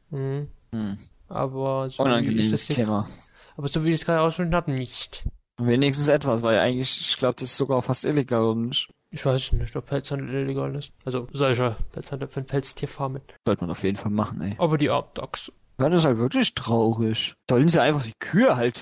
Mhm. 0.09 0.49
Hm. 0.73 0.97
Aber 1.27 1.89
so 1.89 1.89
wie 1.89 1.93
ich 1.93 1.99
Unangenehmes 1.99 2.51
das 2.51 2.67
hier, 2.67 2.85
Thema. 2.85 3.07
aber 3.55 3.67
so 3.67 3.85
wie 3.85 3.89
ich 3.89 3.99
es 4.01 4.05
gerade 4.05 4.21
ausgefunden 4.21 4.55
habe, 4.55 4.71
nicht. 4.71 5.25
Wenigstens 5.59 6.07
etwas, 6.07 6.41
weil 6.41 6.57
eigentlich, 6.59 6.99
ich 7.01 7.17
glaube, 7.17 7.35
das 7.35 7.49
ist 7.49 7.57
sogar 7.57 7.81
fast 7.81 8.05
illegal, 8.05 8.43
oder 8.43 8.59
nicht? 8.61 8.89
Ich 9.11 9.25
weiß 9.25 9.53
nicht, 9.53 9.75
ob 9.75 9.87
Pelzhandel 9.87 10.29
illegal 10.43 10.73
ist. 10.75 10.91
Also 11.03 11.27
solcher 11.33 11.75
Pelzhandel 11.91 12.27
von 12.27 12.45
Pelztierfarmen. 12.45 13.21
Sollte 13.45 13.63
man 13.63 13.71
auf 13.71 13.83
jeden 13.83 13.97
Fall 13.97 14.11
machen, 14.11 14.39
ey. 14.41 14.55
Aber 14.57 14.77
die 14.77 14.89
Art 14.89 15.17
Dachs. 15.17 15.51
Ja, 15.79 15.89
das 15.89 15.99
ist 16.01 16.05
halt 16.05 16.19
wirklich 16.19 16.53
traurig. 16.55 17.33
Sollen 17.49 17.69
sie 17.69 17.81
einfach 17.81 18.03
die 18.03 18.13
Kühe 18.19 18.55
halt 18.55 18.81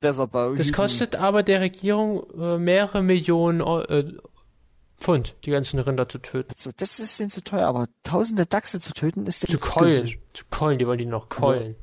besser 0.00 0.26
bauen? 0.26 0.58
Das 0.58 0.72
kostet 0.72 1.14
aber 1.16 1.42
der 1.42 1.60
Regierung 1.60 2.24
äh, 2.38 2.58
mehrere 2.58 3.02
Millionen 3.02 3.60
äh, 3.60 4.12
Pfund, 4.98 5.36
die 5.44 5.50
ganzen 5.50 5.78
Rinder 5.78 6.08
zu 6.08 6.18
töten. 6.18 6.52
So, 6.56 6.70
das 6.76 6.98
ist 6.98 7.20
denen 7.20 7.30
zu 7.30 7.42
teuer, 7.44 7.68
aber 7.68 7.86
tausende 8.02 8.46
Dachse 8.46 8.80
zu 8.80 8.92
töten 8.92 9.26
ist 9.26 9.40
Zu 9.40 9.46
denen 9.46 9.60
keulen. 9.60 9.96
günstig. 9.98 10.20
Zu 10.34 10.44
keulen, 10.50 10.78
die 10.78 10.86
wollen 10.86 10.98
die 10.98 11.06
noch 11.06 11.28
keulen. 11.28 11.76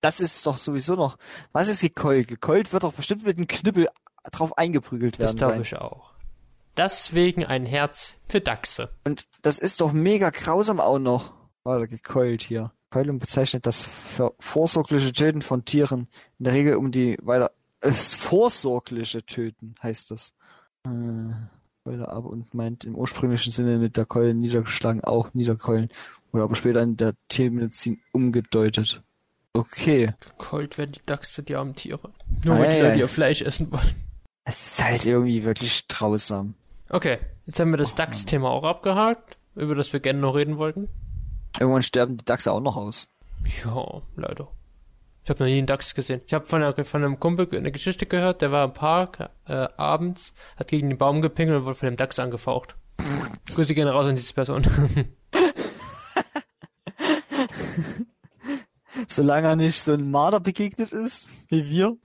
Das 0.00 0.20
ist 0.20 0.46
doch 0.46 0.56
sowieso 0.56 0.94
noch. 0.94 1.16
Was 1.52 1.68
ist 1.68 1.80
gekeult? 1.80 2.28
Gekeult 2.28 2.72
wird 2.72 2.84
doch 2.84 2.92
bestimmt 2.92 3.24
mit 3.24 3.38
einem 3.38 3.48
Knüppel 3.48 3.88
drauf 4.30 4.56
eingeprügelt 4.58 5.20
das 5.20 5.30
werden. 5.30 5.36
glaube 5.36 5.52
sein. 5.54 5.62
ich 5.62 5.76
auch. 5.76 6.14
Deswegen 6.76 7.44
ein 7.44 7.64
Herz 7.64 8.18
für 8.28 8.40
Dachse. 8.40 8.90
Und 9.04 9.26
das 9.42 9.58
ist 9.58 9.80
doch 9.80 9.92
mega 9.92 10.30
grausam 10.30 10.78
auch 10.78 10.98
noch. 10.98 11.32
Warte, 11.64 11.88
gekeult 11.88 12.42
hier. 12.42 12.72
Keulung 12.90 13.18
bezeichnet 13.18 13.66
das 13.66 13.88
vorsorgliche 14.38 15.12
Töten 15.12 15.42
von 15.42 15.64
Tieren. 15.64 16.08
In 16.38 16.44
der 16.44 16.52
Regel 16.52 16.76
um 16.76 16.92
die 16.92 17.16
weiter. 17.22 17.50
Das 17.80 18.14
vorsorgliche 18.14 19.24
Töten 19.24 19.74
heißt 19.82 20.10
das. 20.10 20.34
Äh, 20.84 21.32
Keule 21.84 22.08
ab 22.08 22.24
und 22.24 22.52
meint 22.52 22.84
im 22.84 22.94
ursprünglichen 22.94 23.52
Sinne 23.52 23.78
mit 23.78 23.96
der 23.96 24.06
Keule 24.06 24.34
niedergeschlagen 24.34 25.04
auch 25.04 25.34
niederkeulen. 25.34 25.88
Oder 26.32 26.44
aber 26.44 26.54
später 26.54 26.82
in 26.82 26.96
der 26.96 27.14
Tiermedizin 27.28 28.00
umgedeutet. 28.12 29.02
Okay. 29.56 30.12
Gekeult 30.20 30.76
werden 30.76 30.92
die 30.92 31.06
Dachse, 31.06 31.42
die 31.42 31.56
armen 31.56 31.74
Tiere. 31.74 32.10
Nur 32.44 32.58
weil 32.58 32.74
die 32.74 32.82
Leute 32.82 32.98
ihr 32.98 33.08
Fleisch 33.08 33.42
essen 33.42 33.72
wollen. 33.72 33.94
Es 34.44 34.72
ist 34.72 34.84
halt 34.84 35.06
irgendwie 35.06 35.44
wirklich 35.44 35.88
grausam. 35.88 36.54
Okay, 36.88 37.18
jetzt 37.46 37.58
haben 37.58 37.70
wir 37.70 37.78
das 37.78 37.94
Dachs-Thema 37.94 38.50
auch 38.50 38.64
abgehakt, 38.64 39.38
über 39.54 39.74
das 39.74 39.92
wir 39.92 40.00
gerne 40.00 40.20
noch 40.20 40.36
reden 40.36 40.58
wollten. 40.58 40.88
Irgendwann 41.58 41.82
sterben 41.82 42.18
die 42.18 42.24
Dachse 42.24 42.52
auch 42.52 42.60
noch 42.60 42.76
aus. 42.76 43.08
Ja, 43.64 44.02
leider. 44.14 44.48
Ich 45.24 45.30
habe 45.30 45.42
noch 45.42 45.48
nie 45.48 45.58
einen 45.58 45.66
Dachs 45.66 45.94
gesehen. 45.94 46.20
Ich 46.26 46.34
habe 46.34 46.46
von, 46.46 46.84
von 46.84 47.04
einem 47.04 47.18
Kumpel 47.18 47.48
eine 47.56 47.72
Geschichte 47.72 48.06
gehört, 48.06 48.42
der 48.42 48.52
war 48.52 48.64
im 48.64 48.72
Park 48.72 49.30
äh, 49.48 49.66
abends, 49.76 50.32
hat 50.56 50.68
gegen 50.68 50.88
den 50.88 50.98
Baum 50.98 51.22
gepinkelt 51.22 51.58
und 51.58 51.64
wurde 51.64 51.74
von 51.74 51.86
dem 51.86 51.96
Dachs 51.96 52.20
angefaucht. 52.20 52.76
Grüße 53.54 53.74
gehen 53.74 53.88
raus 53.88 54.06
an 54.06 54.16
diese 54.16 54.34
Person. 54.34 54.62
Solange 59.16 59.48
er 59.48 59.56
nicht 59.56 59.80
so 59.80 59.94
ein 59.94 60.10
Marder 60.10 60.40
begegnet 60.40 60.92
ist, 60.92 61.30
wie 61.48 61.70
wir. 61.70 61.96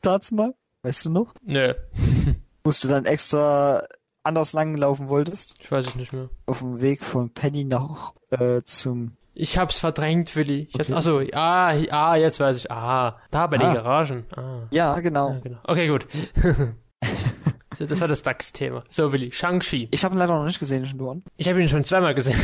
Tat's 0.00 0.30
mal. 0.30 0.54
Weißt 0.82 1.04
du 1.04 1.10
noch? 1.10 1.34
Nö, 1.44 1.74
Musst 2.64 2.82
du 2.84 2.88
dann 2.88 3.04
extra 3.04 3.82
anders 4.22 4.54
lang 4.54 4.74
laufen 4.76 5.08
wolltest? 5.10 5.56
ich 5.60 5.70
weiß 5.70 5.88
es 5.88 5.94
nicht 5.94 6.14
mehr. 6.14 6.30
Auf 6.46 6.60
dem 6.60 6.80
Weg 6.80 7.04
von 7.04 7.30
Penny 7.34 7.64
nach 7.64 8.14
äh, 8.30 8.62
zum. 8.64 9.12
Ich 9.34 9.58
hab's 9.58 9.76
verdrängt, 9.78 10.34
Willi. 10.34 10.68
Ich 10.70 10.74
hab's, 10.74 10.86
Okay. 10.90 10.94
achso, 10.94 11.20
ah, 11.38 11.74
ah, 11.90 12.16
jetzt 12.16 12.40
weiß 12.40 12.56
ich. 12.56 12.70
Ah, 12.70 13.18
da 13.30 13.46
bei 13.46 13.58
Ah. 13.58 13.60
den 13.60 13.74
Garagen. 13.74 14.24
Ah, 14.34 14.60
Ja, 14.70 14.98
genau. 15.00 15.32
ja, 15.32 15.38
genau. 15.40 15.58
Okay, 15.64 15.88
gut. 15.88 16.06
so, 17.74 17.84
das 17.86 18.00
war 18.00 18.08
das 18.08 18.22
DAX-Thema. 18.22 18.84
So, 18.90 19.12
Willi, 19.12 19.32
Shang-Chi. 19.32 19.88
Ich 19.90 20.02
habe 20.04 20.14
ihn 20.14 20.18
leider 20.18 20.34
noch 20.34 20.44
nicht 20.46 20.60
gesehen, 20.60 20.86
Schnurren. 20.86 21.24
Ich 21.36 21.48
habe 21.48 21.60
ihn 21.60 21.68
schon 21.68 21.84
zweimal 21.84 22.14
gesehen. 22.14 22.38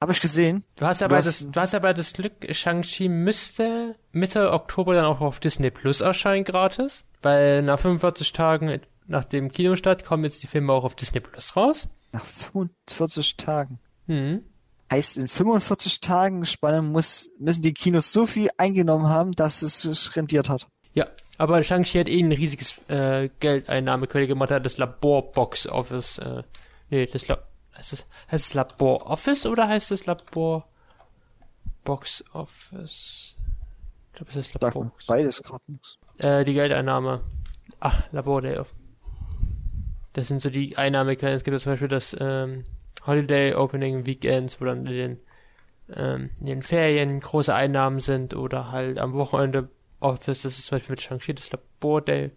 Habe 0.00 0.12
ich 0.12 0.20
gesehen? 0.20 0.64
Du 0.76 0.86
hast 0.86 1.00
Du 1.00 1.06
aber 1.06 1.16
hast- 1.16 1.26
das, 1.26 1.50
du 1.50 1.60
hast 1.60 1.74
aber 1.74 1.92
das 1.92 2.12
Glück, 2.12 2.32
Shang-Chi 2.50 3.08
müsste 3.08 3.96
Mitte 4.12 4.52
Oktober 4.52 4.94
dann 4.94 5.04
auch 5.06 5.20
auf 5.20 5.40
Disney 5.40 5.70
Plus 5.70 6.00
erscheinen, 6.00 6.44
gratis. 6.44 7.04
Weil 7.22 7.62
nach 7.62 7.80
45 7.80 8.32
Tagen 8.32 8.80
nach 9.08 9.24
dem 9.24 9.50
Kinostart 9.50 10.04
kommen 10.04 10.22
jetzt 10.24 10.42
die 10.42 10.46
Filme 10.46 10.72
auch 10.72 10.84
auf 10.84 10.94
Disney 10.94 11.20
Plus 11.20 11.56
raus. 11.56 11.88
Nach 12.12 12.24
45 12.24 13.36
Tagen. 13.36 13.80
Mhm. 14.06 14.44
Heißt, 14.92 15.18
in 15.18 15.26
45 15.28 16.00
Tagen 16.00 16.46
Spanne 16.46 16.80
muss, 16.80 17.28
müssen 17.38 17.62
die 17.62 17.74
Kinos 17.74 18.12
so 18.12 18.26
viel 18.26 18.48
eingenommen 18.56 19.08
haben, 19.08 19.32
dass 19.32 19.62
es 19.62 19.82
sich 19.82 20.14
rentiert 20.16 20.48
hat. 20.48 20.68
Ja, 20.94 21.06
aber 21.38 21.62
Shang-Chi 21.62 21.98
hat 21.98 22.08
eh 22.08 22.20
ein 22.22 22.32
riesiges 22.32 22.76
äh, 22.88 23.28
Geldeinnahmequelle 23.40 24.26
gemacht, 24.28 24.50
hat 24.50 24.64
das 24.64 24.78
Labor 24.78 25.32
Box 25.32 25.66
Office, 25.66 26.18
äh, 26.18 26.42
nee, 26.88 27.04
das 27.06 27.28
La 27.28 27.38
heißt 27.78 27.92
es, 27.92 28.06
heißt 28.30 28.46
es 28.46 28.54
Labor 28.54 29.06
Office 29.06 29.46
oder 29.46 29.68
heißt 29.68 29.90
es 29.92 30.06
Labor 30.06 30.68
Box 31.84 32.24
Office? 32.32 33.36
Ich 34.08 34.12
glaube, 34.14 34.30
es 34.30 34.36
ist 34.36 34.54
Labor 34.60 34.84
Box. 34.84 35.06
beides 35.06 35.42
gerade 35.42 35.62
nichts. 35.68 35.98
Äh, 36.18 36.44
die 36.44 36.54
Geldeinnahme. 36.54 37.22
Ah, 37.80 37.94
Labor 38.12 38.42
Day 38.42 38.58
Off. 38.58 38.74
Das 40.12 40.26
sind 40.26 40.42
so 40.42 40.50
die 40.50 40.76
Einnahmequellen. 40.76 41.36
Es 41.36 41.44
gibt 41.44 41.54
ja 41.54 41.60
zum 41.60 41.72
Beispiel 41.72 41.88
das 41.88 42.16
ähm, 42.18 42.64
Holiday 43.06 43.54
Opening 43.54 44.06
Weekends, 44.06 44.60
wo 44.60 44.64
dann 44.64 44.86
in 44.86 44.92
den, 44.92 45.20
ähm, 45.94 46.30
in 46.40 46.46
den 46.46 46.62
Ferien 46.62 47.20
große 47.20 47.54
Einnahmen 47.54 48.00
sind 48.00 48.34
oder 48.34 48.72
halt 48.72 48.98
am 48.98 49.12
Wochenende 49.12 49.68
Office. 50.00 50.42
Das 50.42 50.58
ist 50.58 50.66
zum 50.66 50.76
Beispiel 50.76 50.94
mit 50.94 51.02
Shang-Chi 51.02 51.34
das 51.34 51.52
Labor 51.52 52.02
Day. 52.02 52.32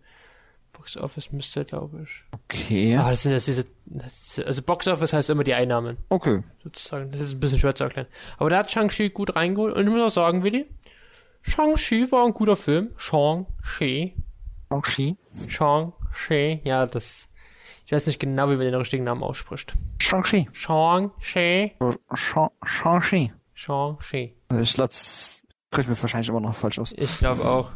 Box 0.73 0.97
Office 0.97 1.31
müsste, 1.31 1.63
glaube 1.65 2.03
ich. 2.03 2.23
Okay. 2.31 2.97
Ah, 2.97 3.09
das 3.11 3.23
sind 3.23 3.33
das 3.33 3.45
diese, 3.45 3.65
das, 3.85 4.39
also 4.45 4.61
Box 4.61 4.87
Office 4.87 5.13
heißt 5.13 5.29
immer 5.29 5.43
die 5.43 5.53
Einnahmen, 5.53 5.97
Okay. 6.09 6.41
sozusagen. 6.63 7.11
Das 7.11 7.21
ist 7.21 7.33
ein 7.33 7.39
bisschen 7.39 7.59
schwer 7.59 7.75
zu 7.75 7.83
erklären. 7.83 8.07
Aber 8.37 8.49
da 8.49 8.57
hat 8.59 8.71
Shang-Chi 8.71 9.09
gut 9.09 9.35
reingeholt. 9.35 9.75
Und 9.75 9.83
ich 9.85 9.91
muss 9.91 10.01
auch 10.01 10.15
sagen, 10.23 10.43
Willi, 10.43 10.65
Shang-Chi 11.43 12.11
war 12.11 12.25
ein 12.25 12.33
guter 12.33 12.55
Film. 12.55 12.91
Shang-Chi. 12.97 14.15
Shang-Chi. 14.69 15.17
Shang-Chi, 15.47 16.61
ja, 16.63 16.85
das. 16.85 17.29
Ich 17.85 17.91
weiß 17.91 18.07
nicht 18.07 18.19
genau, 18.19 18.45
wie 18.49 18.55
man 18.55 18.61
den 18.65 18.75
richtigen 18.75 19.03
Namen 19.03 19.23
ausspricht. 19.23 19.73
Shang-Chi. 19.99 20.47
Shang-Chi. 20.53 21.73
Shang- 22.13 22.51
Shang-Chi. 22.63 23.33
Shang-Chi. 23.53 24.35
Also 24.49 24.63
Ich 24.63 24.73
glaube, 24.73 24.89
das 24.89 25.43
spricht 25.67 25.89
mir 25.89 26.01
wahrscheinlich 26.01 26.29
immer 26.29 26.39
noch 26.39 26.55
falsch 26.55 26.79
aus. 26.79 26.93
Ich 26.97 27.17
glaube 27.19 27.43
auch. 27.45 27.71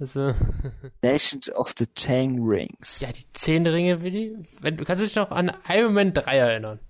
Also, 0.00 0.32
Legend 1.02 1.50
of 1.54 1.74
the 1.78 1.86
Tang 1.94 2.38
Rings. 2.42 3.00
ja, 3.00 3.08
die 3.12 3.24
zehn 3.34 3.66
Ringe, 3.66 4.00
Willi. 4.02 4.34
Wenn, 4.60 4.76
du 4.78 4.84
kannst 4.84 5.02
dich 5.02 5.14
noch 5.14 5.30
an 5.30 5.52
Iron 5.68 5.92
Man 5.92 6.12
3 6.14 6.36
erinnern. 6.38 6.80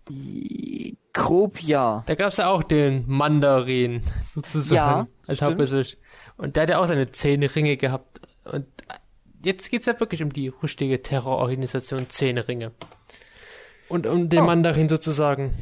Grob 1.13 1.61
ja. 1.61 2.05
Da 2.07 2.15
gab's 2.15 2.37
ja 2.37 2.49
auch 2.49 2.63
den 2.63 3.05
Mandarin, 3.09 4.03
sozusagen, 4.23 4.75
Ja, 4.77 5.07
als. 5.27 5.43
Hauptbösewicht. 5.43 5.99
Und 6.37 6.55
der 6.57 6.63
hat 6.63 6.71
ja 6.71 6.79
auch 6.79 6.87
seine 6.87 7.11
zehn 7.11 7.43
Ringe 7.43 7.77
gehabt. 7.77 8.21
Und 8.45 8.67
jetzt 9.45 9.71
geht's 9.71 9.87
ja 9.87 9.99
wirklich 9.99 10.23
um 10.23 10.33
die 10.33 10.49
richtige 10.49 11.03
Terrororganisation 11.03 12.09
Zehn 12.09 12.39
Ringe. 12.39 12.73
Und 13.89 14.07
um 14.07 14.29
den 14.29 14.41
Oh. 14.43 14.47
Mandarin 14.47 14.89
sozusagen. 14.89 15.53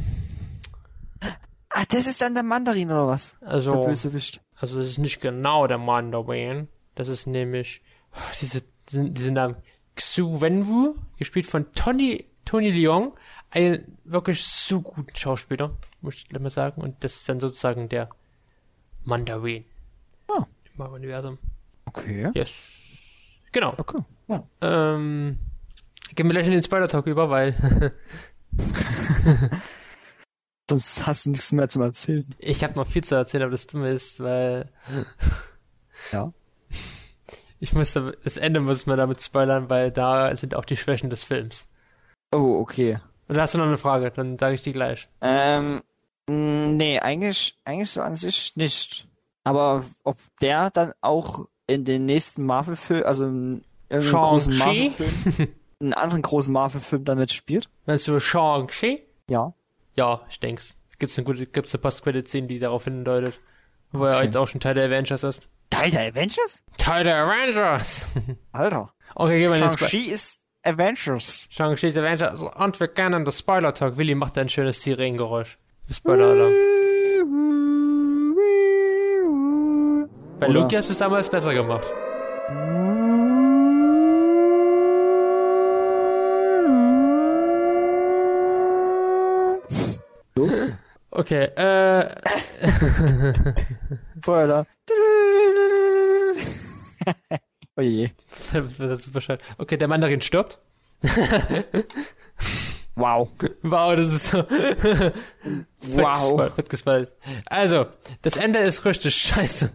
Ah, 1.70 1.84
das 1.88 2.06
ist 2.06 2.20
dann 2.20 2.34
der 2.34 2.42
Mandarin 2.42 2.90
oder 2.90 3.06
was? 3.06 3.36
Der 3.40 3.48
Also, 3.48 3.84
Bösewicht. 3.84 4.40
Also 4.56 4.78
das 4.78 4.88
ist 4.88 4.98
nicht 4.98 5.20
genau 5.20 5.66
der 5.66 5.78
Mandarin. 5.78 6.68
Das 6.98 7.06
ist 7.06 7.26
nämlich 7.28 7.80
oh, 8.12 8.18
diese, 8.40 8.64
diese, 8.88 9.08
diese 9.10 9.30
Namen. 9.30 9.54
Xu 9.94 10.40
Wenwu, 10.40 10.96
gespielt 11.16 11.46
von 11.46 11.72
Tony, 11.72 12.24
Tony 12.44 12.72
Leung, 12.72 13.16
ein 13.50 13.96
wirklich 14.04 14.42
so 14.44 14.80
guten 14.80 15.14
Schauspieler, 15.14 15.72
muss 16.00 16.16
ich 16.16 16.28
gleich 16.28 16.42
mal 16.42 16.50
sagen. 16.50 16.82
Und 16.82 17.04
das 17.04 17.14
ist 17.14 17.28
dann 17.28 17.38
sozusagen 17.38 17.88
der 17.88 18.08
Mandarin. 19.04 19.64
Ah. 20.26 20.44
Im 20.76 20.80
Universum. 20.86 21.38
Okay. 21.84 22.32
Yes. 22.34 22.52
Genau. 23.52 23.74
Okay. 23.76 23.98
Ja. 24.26 24.42
Ähm, 24.60 25.38
gehen 26.16 26.26
wir 26.26 26.32
gleich 26.32 26.46
in 26.46 26.52
den 26.52 26.64
Spider-Talk 26.64 27.06
über, 27.06 27.30
weil 27.30 27.94
Sonst 30.68 31.06
hast 31.06 31.26
du 31.26 31.30
nichts 31.30 31.52
mehr 31.52 31.68
zum 31.68 31.82
Erzählen. 31.82 32.26
ich 32.38 32.64
habe 32.64 32.74
noch 32.74 32.88
viel 32.88 33.04
zu 33.04 33.14
erzählen, 33.14 33.44
aber 33.44 33.52
das 33.52 33.68
Dumme 33.68 33.90
ist, 33.90 34.18
weil 34.18 34.68
Ja. 36.12 36.32
Ich 37.60 37.72
musste, 37.72 38.16
das 38.24 38.36
Ende 38.36 38.60
muss 38.60 38.86
man 38.86 38.98
damit 38.98 39.22
spoilern, 39.22 39.68
weil 39.68 39.90
da 39.90 40.34
sind 40.36 40.54
auch 40.54 40.64
die 40.64 40.76
Schwächen 40.76 41.10
des 41.10 41.24
Films. 41.24 41.68
Oh, 42.32 42.58
okay. 42.60 42.98
Oder 43.28 43.42
hast 43.42 43.54
du 43.54 43.58
noch 43.58 43.66
eine 43.66 43.78
Frage? 43.78 44.10
Dann 44.10 44.38
sage 44.38 44.54
ich 44.54 44.62
die 44.62 44.72
gleich. 44.72 45.08
Ähm, 45.20 45.82
mh, 46.28 46.34
nee, 46.72 46.98
eigentlich, 47.00 47.56
eigentlich 47.64 47.90
so 47.90 48.00
an 48.02 48.14
sich 48.14 48.54
nicht. 48.56 49.06
Aber 49.44 49.84
ob 50.04 50.18
der 50.40 50.70
dann 50.70 50.92
auch 51.00 51.46
in 51.66 51.84
den 51.84 52.06
nächsten 52.06 52.44
Marvel-Film, 52.44 53.04
also 53.04 53.26
in 53.26 53.64
irgendeinem 53.88 54.22
großen? 54.22 54.56
Marvel-Film, 54.58 55.48
einen 55.80 55.92
anderen 55.94 56.22
großen 56.22 56.52
Marvel-Film 56.52 57.04
damit 57.04 57.32
spielt? 57.32 57.68
Meinst 57.86 58.06
du 58.08 58.18
Shang-Chi? 58.20 59.02
Ja. 59.28 59.52
Ja, 59.94 60.20
ich 60.28 60.38
denk's. 60.40 60.76
Gibt's 60.98 61.16
eine 61.18 61.24
gute, 61.24 61.46
gibt's 61.46 61.74
eine 61.74 61.80
Post-Credit-Szene, 61.82 62.46
die 62.46 62.58
darauf 62.58 62.84
hindeutet. 62.84 63.40
Wo 63.92 64.04
er 64.04 64.16
Okay. 64.16 64.24
jetzt 64.26 64.36
auch 64.36 64.48
schon 64.48 64.60
Teil 64.60 64.74
der 64.74 64.86
Avengers 64.86 65.22
ist. 65.22 65.48
Teil 65.70 65.90
der 65.90 66.08
Avengers? 66.12 66.62
Teil 66.78 67.04
der 67.04 67.16
Avengers! 67.24 68.08
Alter. 68.52 68.92
okay, 69.14 69.38
gehen 69.40 69.52
wir 69.52 69.58
Spo- 69.58 69.78
Shang-Chi 69.78 70.10
ist 70.10 70.40
Avengers. 70.64 71.46
Shang-Chi's 71.50 71.96
Avengers. 71.96 72.42
Und 72.42 72.80
wir 72.80 72.88
kennen 72.88 73.24
das 73.24 73.38
Spoiler-Talk. 73.38 73.96
Willi 73.96 74.14
macht 74.14 74.36
ein 74.38 74.48
schönes 74.48 74.82
Sirenengeräusch. 74.82 75.58
Spoiler-Alarm. 75.90 76.52
Bei 80.40 80.46
Loki 80.46 80.76
hast 80.76 80.88
du 80.88 80.92
es 80.92 80.98
damals 80.98 81.28
besser 81.28 81.52
gemacht. 81.54 81.86
Okay, 91.10 91.44
äh, 91.56 92.08
Spoiler. 94.20 94.66
Oh 97.76 97.80
je. 97.82 98.10
Okay, 99.58 99.76
der 99.76 99.88
Mandarin 99.88 100.20
stirbt. 100.20 100.58
Wow. 102.94 103.28
Wow, 103.62 103.94
das 103.96 104.12
ist 104.12 104.26
so. 104.28 104.38
Wow. 105.80 106.56
Wird 106.56 106.68
gespoilt. 106.68 107.12
Also, 107.46 107.86
das 108.22 108.36
Ende 108.36 108.58
ist 108.58 108.84
richtig 108.84 109.14
scheiße. 109.14 109.70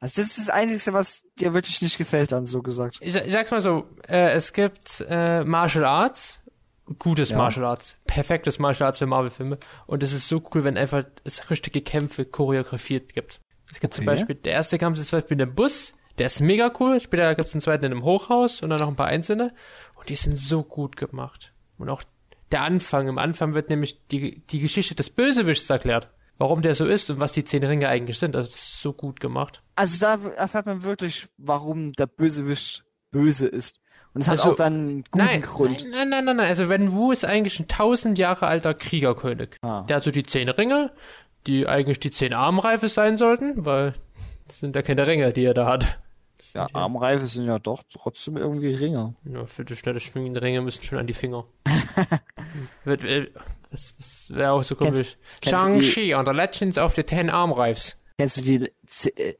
Also 0.00 0.20
das 0.20 0.26
ist 0.26 0.38
das 0.38 0.48
Einzige, 0.50 0.92
was 0.92 1.22
dir 1.38 1.54
wirklich 1.54 1.80
nicht 1.80 1.96
gefällt, 1.96 2.32
dann 2.32 2.44
so 2.44 2.60
gesagt. 2.62 2.98
Ich, 3.00 3.14
ich 3.14 3.32
sag's 3.32 3.50
mal 3.52 3.60
so, 3.60 3.86
äh, 4.08 4.32
es 4.32 4.52
gibt 4.52 5.04
äh, 5.08 5.44
Martial 5.44 5.84
Arts, 5.84 6.40
gutes 6.98 7.30
Ja. 7.30 7.38
Martial 7.38 7.64
Arts, 7.64 7.96
perfektes 8.04 8.58
Martial 8.58 8.88
Arts 8.88 8.98
für 8.98 9.06
Marvel-Filme. 9.06 9.58
Und 9.86 10.02
es 10.02 10.12
ist 10.12 10.28
so 10.28 10.42
cool, 10.52 10.64
wenn 10.64 10.76
einfach 10.76 11.04
es 11.24 11.48
richtige 11.50 11.80
Kämpfe 11.82 12.24
choreografiert 12.24 13.14
gibt. 13.14 13.40
Es 13.72 13.78
gibt 13.80 13.94
zum 13.94 14.02
Okay. 14.06 14.16
Beispiel, 14.16 14.34
der 14.34 14.52
erste 14.54 14.76
Kampf 14.76 14.98
ist 14.98 15.08
zum 15.08 15.20
Beispiel 15.20 15.36
in 15.36 15.42
einem 15.42 15.54
Bus, 15.54 15.94
der 16.18 16.26
ist 16.26 16.40
mega 16.40 16.72
cool. 16.80 17.00
Später 17.00 17.34
gibt's 17.34 17.54
einen 17.54 17.60
zweiten 17.60 17.84
in 17.84 17.92
einem 17.92 18.04
Hochhaus 18.04 18.60
und 18.62 18.70
dann 18.70 18.80
noch 18.80 18.88
ein 18.88 18.96
paar 18.96 19.06
einzelne. 19.08 19.52
Und 19.94 20.08
die 20.08 20.16
sind 20.16 20.36
so 20.38 20.62
gut 20.62 20.96
gemacht. 20.96 21.52
Und 21.78 21.88
auch 21.88 22.02
der 22.52 22.62
Anfang, 22.62 23.08
im 23.08 23.18
Anfang 23.18 23.54
wird 23.54 23.70
nämlich 23.70 24.06
die, 24.08 24.40
die 24.46 24.60
Geschichte 24.60 24.94
des 24.94 25.10
Bösewichts 25.10 25.68
erklärt. 25.68 26.08
Warum 26.38 26.60
der 26.62 26.74
so 26.74 26.84
ist 26.84 27.08
und 27.10 27.18
was 27.20 27.32
die 27.32 27.44
zehn 27.44 27.64
Ringe 27.64 27.88
eigentlich 27.88 28.18
sind. 28.18 28.36
Also 28.36 28.50
das 28.50 28.60
ist 28.60 28.82
so 28.82 28.92
gut 28.92 29.20
gemacht. 29.20 29.62
Also 29.74 29.98
da 29.98 30.18
erfährt 30.36 30.66
man 30.66 30.82
wirklich, 30.82 31.28
warum 31.38 31.92
der 31.94 32.06
Bösewicht 32.06 32.84
böse 33.10 33.46
ist. 33.46 33.80
Und 34.12 34.20
es 34.22 34.28
hat 34.28 34.38
Also, 34.38 34.52
auch 34.52 34.56
dann 34.56 34.74
einen 34.74 35.04
guten 35.10 35.24
Nein, 35.24 35.40
Grund. 35.42 35.86
nein, 35.90 35.90
nein, 35.92 36.08
nein, 36.10 36.24
nein, 36.24 36.36
nein. 36.36 36.46
Also 36.46 36.68
Wen 36.68 36.92
Wu 36.92 37.10
ist 37.12 37.24
eigentlich 37.24 37.58
ein 37.58 37.68
tausend 37.68 38.18
Jahre 38.18 38.46
alter 38.46 38.74
Kriegerkönig. 38.74 39.56
Ah. 39.62 39.82
Der 39.88 39.96
hat 39.96 40.04
so 40.04 40.10
die 40.10 40.24
zehn 40.24 40.48
Ringe, 40.48 40.92
die 41.46 41.66
eigentlich 41.66 42.00
die 42.00 42.10
zehn 42.10 42.34
Armreife 42.34 42.88
sein 42.88 43.16
sollten, 43.16 43.64
weil 43.64 43.94
das 44.46 44.60
sind 44.60 44.76
ja 44.76 44.82
keine 44.82 45.06
Ringe, 45.06 45.32
die 45.32 45.44
er 45.44 45.54
da 45.54 45.66
hat. 45.66 45.98
Ja, 46.54 46.68
Armreife 46.72 47.26
sind 47.26 47.46
ja 47.46 47.58
doch 47.58 47.82
trotzdem 47.90 48.36
irgendwie 48.36 48.74
Ringer. 48.74 49.14
Ja, 49.24 49.46
für 49.46 49.64
die 49.64 49.76
schnelle 49.76 50.00
schwingende 50.00 50.42
Ringe 50.42 50.60
müssen 50.60 50.82
schon 50.82 50.98
an 50.98 51.06
die 51.06 51.14
Finger. 51.14 51.44
Äh, 52.86 53.26
das 53.70 53.94
das 53.98 54.30
wäre 54.32 54.52
auch 54.52 54.62
so 54.62 54.76
komisch. 54.76 55.16
Shang-Chi 55.44 56.14
on 56.14 56.24
the 56.24 56.30
Legends 56.30 56.78
of 56.78 56.94
the 56.94 57.02
Ten 57.02 57.28
Arm 57.28 57.52
Rifes. 57.52 58.00
Kennst 58.16 58.38
du 58.38 58.42
die, 58.42 58.72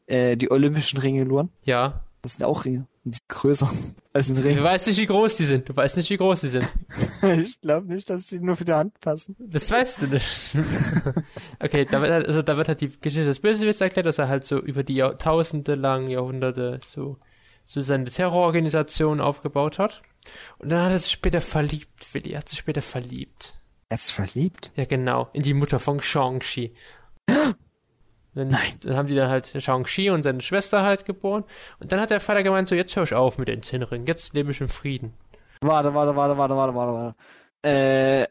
äh, 0.06 0.36
die 0.36 0.50
olympischen 0.50 0.98
Ringe, 0.98 1.24
Luan? 1.24 1.50
Ja. 1.64 2.04
Das 2.22 2.34
sind 2.34 2.44
auch 2.44 2.64
Ringe. 2.64 2.86
Die 3.08 3.12
sind 3.12 3.28
größer 3.28 3.70
als 4.12 4.28
ein 4.30 4.34
Du 4.36 4.42
Ring. 4.42 4.60
weißt 4.62 4.88
nicht, 4.88 4.98
wie 4.98 5.06
groß 5.06 5.36
die 5.36 5.44
sind. 5.44 5.68
Du 5.68 5.76
weißt 5.76 5.96
nicht, 5.96 6.10
wie 6.10 6.16
groß 6.16 6.40
die 6.40 6.48
sind. 6.48 6.68
ich 7.22 7.60
glaube 7.60 7.86
nicht, 7.86 8.10
dass 8.10 8.26
die 8.26 8.40
nur 8.40 8.56
für 8.56 8.64
die 8.64 8.72
Hand 8.72 8.98
passen. 9.00 9.36
Das 9.38 9.70
weißt 9.70 10.02
du 10.02 10.06
nicht. 10.08 10.26
okay, 11.60 11.84
da 11.88 12.00
wird, 12.02 12.10
halt- 12.12 12.26
also 12.26 12.42
da 12.42 12.56
wird 12.56 12.66
halt 12.68 12.80
die 12.80 12.88
Geschichte 12.88 13.24
des 13.26 13.38
Bösewichts 13.40 13.80
erklärt, 13.80 14.06
dass 14.06 14.18
er 14.18 14.28
halt 14.28 14.44
so 14.44 14.58
über 14.58 14.82
die 14.82 14.94
Jahrtausende 14.96 15.76
lang, 15.76 16.08
Jahrhunderte 16.08 16.80
so, 16.84 17.18
so 17.64 17.80
seine 17.80 18.06
Terrororganisation 18.06 19.20
aufgebaut 19.20 19.78
hat. 19.78 20.02
Und 20.58 20.72
dann 20.72 20.82
hat 20.82 20.90
er 20.90 20.98
sich 20.98 21.12
später 21.12 21.40
verliebt, 21.40 22.12
Willi. 22.12 22.32
Er 22.32 22.38
hat 22.40 22.48
sich 22.48 22.58
später 22.58 22.82
verliebt. 22.82 23.60
Er 23.88 23.98
ist 23.98 24.10
verliebt? 24.10 24.72
Ja, 24.74 24.84
genau. 24.84 25.28
In 25.32 25.44
die 25.44 25.54
Mutter 25.54 25.78
von 25.78 26.02
Shang-Chi. 26.02 26.74
Dann, 28.36 28.48
Nein. 28.48 28.78
Dann 28.82 28.96
haben 28.96 29.08
die 29.08 29.14
dann 29.14 29.30
halt 29.30 29.46
Shang-Chi 29.60 30.10
und 30.10 30.22
seine 30.22 30.40
Schwester 30.42 30.82
halt 30.82 31.04
geboren. 31.06 31.44
Und 31.80 31.90
dann 31.90 32.00
hat 32.00 32.10
der 32.10 32.20
Vater 32.20 32.42
gemeint, 32.42 32.68
so, 32.68 32.74
jetzt 32.74 32.94
hör 32.94 33.02
ich 33.02 33.14
auf 33.14 33.38
mit 33.38 33.48
den 33.48 33.62
Zinnringen. 33.62 34.06
Jetzt 34.06 34.34
lebe 34.34 34.50
ich 34.50 34.60
in 34.60 34.68
Frieden. 34.68 35.14
Warte, 35.62 35.94
warte, 35.94 36.14
warte, 36.14 36.36
warte, 36.36 36.54
warte, 36.56 36.74
warte, 36.74 36.92
warte. 36.92 37.16
Äh, 37.62 38.26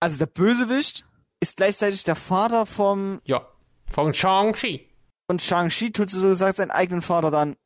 also 0.00 0.18
der 0.18 0.26
Bösewicht 0.26 1.06
ist 1.40 1.58
gleichzeitig 1.58 2.04
der 2.04 2.16
Vater 2.16 2.64
vom 2.66 3.20
Ja. 3.24 3.46
Von 3.90 4.14
Shang-Chi. 4.14 4.88
und 5.30 5.42
Shang-Chi 5.42 5.92
tut 5.92 6.10
so 6.10 6.26
gesagt 6.26 6.56
seinen 6.56 6.70
eigenen 6.70 7.02
Vater 7.02 7.30
dann 7.30 7.56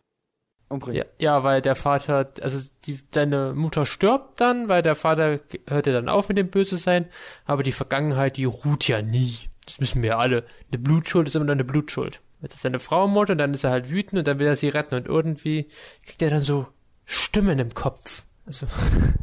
umbringen. 0.69 0.99
Ja, 0.99 1.05
ja, 1.19 1.45
weil 1.45 1.63
der 1.63 1.77
Vater, 1.77 2.33
also 2.43 2.59
die, 2.87 2.99
seine 3.15 3.55
Mutter 3.55 3.87
stirbt 3.87 4.41
dann, 4.41 4.69
weil 4.69 4.83
der 4.83 4.97
Vater 4.97 5.41
hört 5.69 5.87
ja 5.87 5.93
dann 5.93 6.09
auf 6.09 6.29
mit 6.29 6.39
dem 6.39 6.51
Böse 6.51 6.77
sein, 6.77 7.09
aber 7.47 7.63
die 7.63 7.73
Vergangenheit, 7.73 8.37
die 8.37 8.45
ruht 8.45 8.89
ja 8.89 9.01
nie. 9.01 9.49
Das 9.69 9.81
wissen 9.81 10.01
wir 10.01 10.09
ja 10.11 10.19
alle. 10.19 10.47
Eine 10.73 10.79
Blutschuld 10.83 11.29
ist 11.29 11.37
immer 11.37 11.45
noch 11.45 11.53
eine 11.53 11.65
Blutschuld. 11.65 12.23
Jetzt 12.41 12.55
ist 12.55 12.63
seine 12.63 12.79
Frau 12.79 13.07
Mutter 13.07 13.33
und 13.33 13.39
dann 13.39 13.53
ist 13.53 13.65
er 13.65 13.71
halt 13.71 13.91
wütend 13.91 14.15
und 14.21 14.27
dann 14.27 14.39
will 14.39 14.47
er 14.47 14.57
sie 14.57 14.69
retten 14.69 14.95
und 14.95 15.07
irgendwie 15.07 15.69
kriegt 16.07 16.23
er 16.23 16.31
dann 16.31 16.41
so 16.43 16.67
Stimmen 17.05 17.59
im 17.59 17.75
Kopf. 17.75 18.25
Also, 18.47 18.67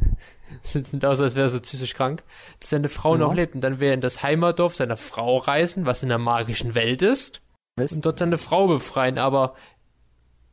sind, 0.62 0.86
sind 0.86 1.04
aus, 1.04 1.20
als 1.20 1.34
wäre 1.34 1.46
er 1.46 1.50
so 1.50 1.58
psychisch 1.58 1.94
krank, 1.94 2.22
dass 2.60 2.70
seine 2.70 2.88
Frau 2.88 3.14
Ja. 3.14 3.18
noch 3.22 3.34
lebt 3.34 3.56
und 3.56 3.60
dann 3.60 3.80
will 3.80 3.88
er 3.88 3.94
in 3.94 4.00
das 4.00 4.22
Heimatdorf 4.22 4.76
seiner 4.76 4.96
Frau 4.96 5.38
reisen, 5.38 5.84
was 5.84 6.04
in 6.04 6.10
der 6.10 6.18
magischen 6.18 6.76
Welt 6.76 7.02
ist 7.02 7.42
Was? 7.76 7.92
und 7.92 8.06
dort 8.06 8.20
seine 8.20 8.38
Frau 8.38 8.68
befreien, 8.68 9.18
aber 9.18 9.56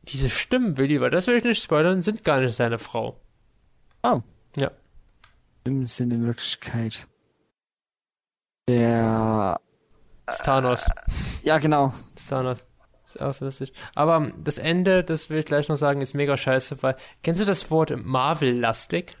diese 0.02 0.28
Stimmen, 0.28 0.76
Willi, 0.76 1.00
weil 1.00 1.10
das 1.10 1.28
will 1.28 1.36
ich 1.36 1.44
nicht 1.44 1.62
spoilern, 1.62 2.02
sind 2.02 2.24
gar 2.24 2.40
nicht 2.40 2.56
seine 2.56 2.78
Frau. 2.78 3.20
Oh. 4.02 4.22
Ja. 4.56 4.72
Im 5.62 5.84
Sinne 5.84 6.16
in 6.16 6.26
Wirklichkeit. 6.26 7.06
Der. 8.68 9.60
Das 10.26 10.38
Thanos. 10.38 10.86
Ja, 11.42 11.58
genau. 11.58 11.92
Das 12.14 12.22
ist 12.22 12.28
Thanos. 12.30 12.64
Das 13.02 13.14
ist 13.16 13.22
auch 13.22 13.34
so 13.34 13.44
lustig. 13.44 13.72
Aber 13.94 14.32
das 14.38 14.58
Ende, 14.58 15.04
das 15.04 15.28
will 15.30 15.38
ich 15.38 15.46
gleich 15.46 15.68
noch 15.68 15.76
sagen, 15.76 16.00
ist 16.00 16.14
mega 16.14 16.36
scheiße, 16.36 16.82
weil, 16.82 16.96
kennst 17.22 17.40
du 17.40 17.44
das 17.44 17.70
Wort 17.70 17.92
Marvel-lastig? 17.96 19.16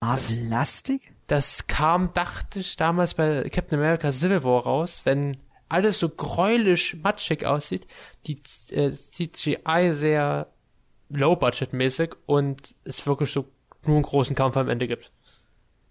Marvel-lastig? 0.00 1.12
Das 1.26 1.66
kam, 1.66 2.12
dachte 2.12 2.58
ich, 2.58 2.76
damals 2.76 3.14
bei 3.14 3.48
Captain 3.48 3.78
America 3.78 4.10
Civil 4.12 4.44
War 4.44 4.64
raus, 4.64 5.02
wenn 5.04 5.36
alles 5.68 5.98
so 5.98 6.08
gräulich 6.08 6.96
matschig 7.02 7.46
aussieht, 7.46 7.86
die 8.26 8.38
äh, 8.70 8.90
CGI 8.90 9.90
sehr 9.92 10.48
low-budget-mäßig 11.08 12.14
und 12.26 12.74
es 12.84 13.06
wirklich 13.06 13.32
so 13.32 13.46
nur 13.86 13.96
einen 13.96 14.02
großen 14.02 14.36
Kampf 14.36 14.56
am 14.56 14.68
Ende 14.68 14.88
gibt. 14.88 15.12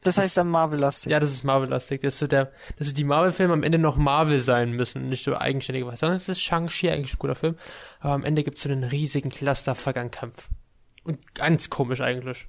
Das 0.04 0.18
heißt 0.18 0.38
dann 0.38 0.50
Marvel-lastig. 0.50 1.12
Ja, 1.12 1.20
das 1.20 1.32
ist 1.32 1.44
Marvel-lastig. 1.44 2.02
Das 2.02 2.16
ist 2.16 2.20
so 2.20 2.28
der, 2.28 2.52
dass 2.78 2.94
die 2.94 3.04
Marvel-Filme 3.04 3.54
am 3.54 3.63
Ende 3.63 3.78
noch 3.78 3.98
Marvel 3.98 4.39
sein 4.39 4.72
müssen, 4.72 5.10
nicht 5.10 5.24
so 5.24 5.36
eigenständige 5.36 5.88
was. 5.88 6.00
Sondern 6.00 6.18
es 6.18 6.30
ist 6.30 6.42
Shang-Chi 6.42 6.89
eigentlich 6.89 7.16
ein 7.16 7.20
guter 7.20 7.36
Film, 7.36 7.56
aber 8.00 8.13
am 8.13 8.24
Ende 8.24 8.44
gibt 8.44 8.58
es 8.58 8.63
so 8.63 8.70
einen 8.70 8.84
riesigen 8.84 9.30
Cluster-Vergangkampf. 9.30 10.50
Und 11.04 11.36
ganz 11.36 11.70
komisch 11.70 12.02
eigentlich. 12.02 12.48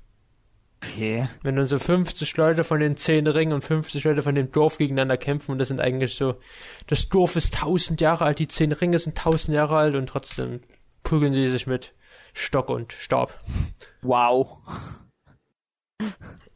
Okay. 0.83 1.29
Wenn 1.43 1.57
dann 1.57 1.67
so 1.67 1.79
50 1.79 2.37
Leute 2.37 2.65
von 2.65 2.81
den 2.81 2.97
10 2.97 3.27
Ringen 3.27 3.53
und 3.53 3.65
50 3.65 4.05
Leute 4.05 4.23
von 4.23 4.35
dem 4.35 4.53
Dorf 4.53 4.79
gegeneinander 4.79 5.17
kämpfen 5.17 5.53
und 5.53 5.59
das 5.59 5.69
sind 5.69 5.81
eigentlich 5.81 6.15
so, 6.15 6.37
das 6.87 7.09
Dorf 7.09 7.37
ist 7.37 7.55
1000 7.55 8.01
Jahre 8.01 8.25
alt, 8.25 8.39
die 8.39 8.49
10 8.49 8.73
Ringe 8.73 8.99
sind 8.99 9.17
1000 9.17 9.55
Jahre 9.55 9.77
alt 9.77 9.95
und 9.95 10.07
trotzdem 10.07 10.61
prügeln 11.03 11.33
sie 11.33 11.49
sich 11.49 11.67
mit 11.67 11.95
Stock 12.33 12.69
und 12.71 12.93
Stab. 12.93 13.41
Wow. 14.03 14.59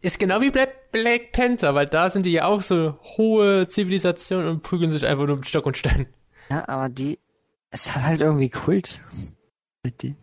Ist 0.01 0.19
genau 0.19 0.41
wie 0.41 0.51
Black, 0.51 0.75
Black 1.03 1.33
Panther, 1.33 1.75
weil 1.75 1.87
da 1.87 2.11
sind 2.11 2.25
die 2.25 2.33
ja 2.33 2.47
auch 2.47 2.63
so 2.63 2.99
hohe 3.17 3.67
Zivilisationen 3.67 4.49
und 4.49 4.63
prügeln 4.63 4.91
sich 4.91 5.07
einfach 5.07 5.27
nur 5.27 5.37
mit 5.37 5.47
Stock 5.47 5.67
und 5.67 5.77
Stein. 5.77 6.07
Ja, 6.51 6.69
aber 6.69 6.89
die. 6.89 7.19
Es 7.71 7.95
hat 7.95 8.03
halt 8.05 8.21
irgendwie 8.21 8.49
Kult. 8.51 9.03
Mit 9.83 10.03
die. 10.03 10.15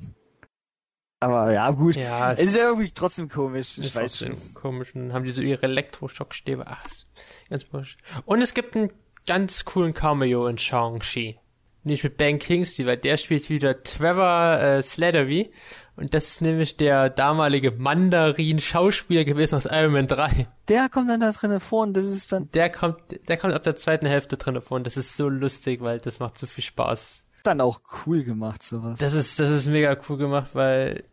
Aber 1.20 1.52
ja, 1.54 1.72
gut. 1.72 1.96
Ja, 1.96 2.34
Es 2.34 2.42
ist 2.44 2.56
ja 2.56 2.66
irgendwie 2.70 2.92
trotzdem 2.92 3.30
komisch. 3.30 3.78
Ich 3.78 3.86
ist 3.86 3.96
weiß 3.96 4.18
trotzdem 4.18 4.38
schon. 4.40 4.54
komisch. 4.54 4.94
Und 4.96 5.02
dann 5.08 5.14
haben 5.14 5.26
die 5.26 5.32
so 5.32 5.42
ihre 5.42 5.64
Elektroschockstäbe. 5.64 6.66
Ach, 6.68 6.86
ist 6.86 7.08
ganz 7.50 7.70
komisch. 7.70 7.98
Und 8.26 8.42
es 8.42 8.54
gibt 8.54 8.76
einen 8.76 8.92
ganz 9.26 9.66
coolen 9.66 9.94
Cameo 9.94 10.48
in 10.48 10.58
Shang-Chi. 10.58 11.40
Nicht 11.84 12.04
mit 12.04 12.18
Ben 12.18 12.40
Kingsley, 12.40 12.86
weil 12.88 12.98
der 12.98 13.18
spielt 13.18 13.50
wieder 13.50 13.84
Trevor 13.84 14.60
äh, 14.60 14.82
Slattery. 14.82 15.52
Und 15.98 16.14
das 16.14 16.28
ist 16.28 16.42
nämlich 16.42 16.76
der 16.76 17.10
damalige 17.10 17.72
Mandarin-Schauspieler 17.72 19.24
gewesen 19.24 19.56
aus 19.56 19.66
Iron 19.66 19.94
Man 19.94 20.08
3. 20.08 20.48
Der 20.68 20.90
kommt 20.90 21.10
dann 21.10 21.22
da 21.22 21.32
drinnen 21.32 21.60
vor 21.60 21.84
und 21.84 21.94
das 21.96 22.06
ist 22.06 22.32
dann, 22.32 22.52
Der 22.52 22.70
kommt, 22.70 22.98
der 23.28 23.38
kommt 23.38 23.54
ab 23.54 23.64
der 23.64 23.78
zweiten 23.78 24.06
Hälfte 24.06 24.36
drin 24.36 24.60
vor. 24.62 24.78
Und 24.78 24.86
das 24.86 24.98
ist 24.98 25.16
so 25.16 25.30
lustig, 25.30 25.82
weil 25.82 26.00
das 26.00 26.20
macht 26.20 26.38
so 26.38 26.48
viel 26.48 26.64
Spaß. 26.64 27.26
dann 27.44 27.62
auch 27.62 27.82
cool 28.06 28.24
gemacht, 28.24 28.64
sowas. 28.64 29.00
Das 29.00 29.14
ist, 29.14 29.40
das 29.40 29.50
ist 29.50 29.68
mega 29.68 29.96
cool 30.10 30.18
gemacht, 30.18 30.50
weil 30.54 31.06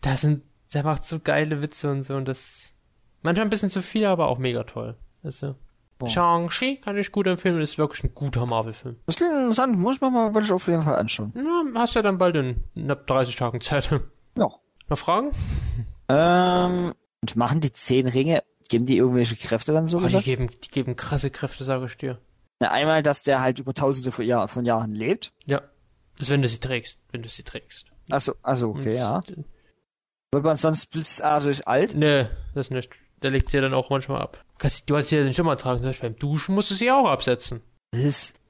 da 0.00 0.16
sind, 0.16 0.42
der 0.72 0.84
macht 0.84 1.04
so 1.04 1.18
geile 1.18 1.60
Witze 1.60 1.90
und 1.90 2.02
so 2.02 2.14
und 2.14 2.26
das 2.26 2.72
manchmal 3.22 3.46
ein 3.46 3.50
bisschen 3.50 3.70
zu 3.70 3.82
viel, 3.82 4.06
aber 4.06 4.28
auch 4.28 4.38
mega 4.38 4.64
toll. 4.64 4.96
Also. 5.22 5.56
Shang-Chi 6.08 6.76
kann 6.76 6.96
ich 6.96 7.12
gut 7.12 7.26
empfehlen, 7.26 7.60
ist 7.60 7.76
wirklich 7.76 8.04
ein 8.04 8.14
guter 8.14 8.46
Marvel-Film. 8.46 8.96
Das 9.04 9.16
klingt 9.16 9.32
interessant, 9.32 9.78
muss 9.78 10.00
mir 10.00 10.10
mal 10.10 10.34
will 10.34 10.44
ich 10.44 10.52
auf 10.52 10.66
jeden 10.66 10.82
Fall 10.82 10.96
anschauen. 10.96 11.32
Na, 11.34 11.64
hast 11.74 11.94
ja 11.94 12.00
dann 12.00 12.16
bald 12.16 12.36
in 12.36 12.64
knapp 12.74 13.06
30 13.06 13.36
Tagen 13.36 13.60
Zeit. 13.60 13.90
Ja. 14.90 14.94
Noch 14.94 14.98
Fragen? 14.98 15.30
Ähm, 16.08 16.94
und 17.22 17.36
machen 17.36 17.60
die 17.60 17.72
zehn 17.72 18.06
Ringe, 18.08 18.42
geben 18.68 18.86
die 18.86 18.96
irgendwelche 18.96 19.36
Kräfte 19.36 19.72
dann 19.72 19.86
so 19.86 19.98
Oh, 19.98 20.06
die 20.06 20.18
geben, 20.20 20.48
die 20.64 20.68
geben 20.68 20.96
krasse 20.96 21.30
Kräfte, 21.30 21.64
sage 21.64 21.86
ich 21.86 21.96
dir. 21.96 22.18
Na, 22.60 22.70
einmal, 22.72 23.02
dass 23.02 23.22
der 23.22 23.40
halt 23.40 23.58
über 23.58 23.72
tausende 23.72 24.12
von, 24.12 24.24
Jahr, 24.24 24.48
von 24.48 24.64
Jahren 24.64 24.90
lebt. 24.90 25.32
Ja. 25.46 25.60
Das 26.16 26.26
ist, 26.26 26.30
wenn 26.30 26.42
du 26.42 26.48
sie 26.48 26.58
trägst, 26.58 27.00
wenn 27.12 27.22
du 27.22 27.28
sie 27.28 27.42
trägst. 27.42 27.86
Also, 28.10 28.34
also 28.42 28.70
okay, 28.70 28.90
Und- 28.90 28.96
ja. 28.96 29.22
Wird 30.32 30.44
man 30.44 30.56
sonst 30.56 30.86
blitzartig 30.90 31.66
alt? 31.66 31.94
Nee, 31.94 32.26
das 32.54 32.70
nicht. 32.70 32.90
Der 33.22 33.30
legt 33.32 33.50
sie 33.50 33.60
dann 33.60 33.74
auch 33.74 33.90
manchmal 33.90 34.20
ab. 34.22 34.44
Du 34.86 34.96
hast 34.96 35.10
ja 35.10 35.22
den 35.22 35.32
Schimmer 35.32 35.56
tragen, 35.56 35.78
zum 35.80 35.88
Beispiel 35.88 36.10
beim 36.10 36.18
Duschen 36.18 36.54
musst 36.54 36.70
du 36.70 36.74
sie 36.74 36.90
auch 36.90 37.08
absetzen. 37.08 37.62
Das 37.92 38.00
ist, 38.02 38.40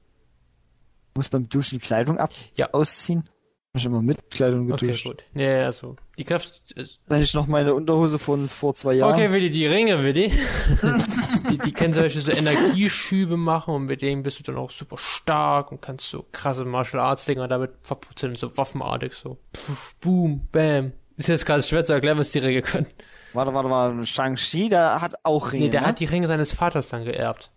muss 1.15 1.29
beim 1.29 1.49
Duschen 1.49 1.79
die 1.79 1.85
Kleidung 1.85 2.19
ab 2.19 2.31
Ja. 2.55 2.71
ausziehen. 2.73 3.27
Hab 3.73 3.79
ich 3.79 3.85
immer 3.85 4.01
mit 4.01 4.29
Kleidung 4.29 4.69
Okay, 4.69 4.87
geduscht. 4.87 5.05
gut. 5.05 5.23
Nee, 5.33 5.47
also, 5.47 5.95
die 6.17 6.25
Kräfte, 6.25 6.59
äh, 6.75 6.85
Dann 7.07 7.21
ich 7.21 7.33
noch 7.33 7.47
meine 7.47 7.73
Unterhose 7.73 8.19
von 8.19 8.49
vor 8.49 8.73
zwei 8.73 8.95
Jahren. 8.95 9.13
Okay, 9.13 9.31
Willi, 9.31 9.49
die 9.49 9.65
Ringe, 9.65 10.03
Willi. 10.03 10.29
die, 11.49 11.57
die 11.57 11.71
können 11.71 11.93
solche 11.93 12.19
so 12.19 12.33
Energieschübe 12.33 13.37
machen 13.37 13.73
und 13.73 13.85
mit 13.85 14.01
denen 14.01 14.23
bist 14.23 14.39
du 14.39 14.43
dann 14.43 14.57
auch 14.57 14.71
super 14.71 14.97
stark 14.97 15.71
und 15.71 15.81
kannst 15.81 16.09
so 16.09 16.25
krasse 16.33 16.65
Martial 16.65 17.01
Arts 17.01 17.23
Dinger 17.23 17.47
damit 17.47 17.71
verputzen, 17.81 18.35
so 18.35 18.57
waffenartig, 18.57 19.13
so. 19.13 19.37
Puff, 19.53 19.95
boom, 20.01 20.49
bam. 20.51 20.91
Ist 21.15 21.29
jetzt 21.29 21.45
gerade 21.45 21.63
schwer 21.63 21.85
zu 21.85 21.93
erklären, 21.93 22.17
was 22.17 22.31
die 22.31 22.39
Ringe 22.39 22.63
können. 22.63 22.87
Warte, 23.31 23.53
warte, 23.53 23.69
warte. 23.69 24.05
Shang-Chi, 24.05 24.67
der 24.67 24.99
hat 24.99 25.13
auch 25.23 25.53
Ringe. 25.53 25.65
Nee, 25.65 25.69
der 25.69 25.81
ne? 25.81 25.87
hat 25.87 26.01
die 26.01 26.05
Ringe 26.05 26.27
seines 26.27 26.51
Vaters 26.51 26.89
dann 26.89 27.05
geerbt. 27.05 27.51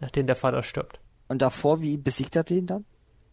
Nachdem 0.00 0.26
der 0.26 0.36
Vater 0.36 0.62
stirbt. 0.62 0.98
Und 1.26 1.42
davor, 1.42 1.82
wie 1.82 1.98
besiegt 1.98 2.36
er 2.36 2.44
den 2.44 2.66
dann? 2.66 2.86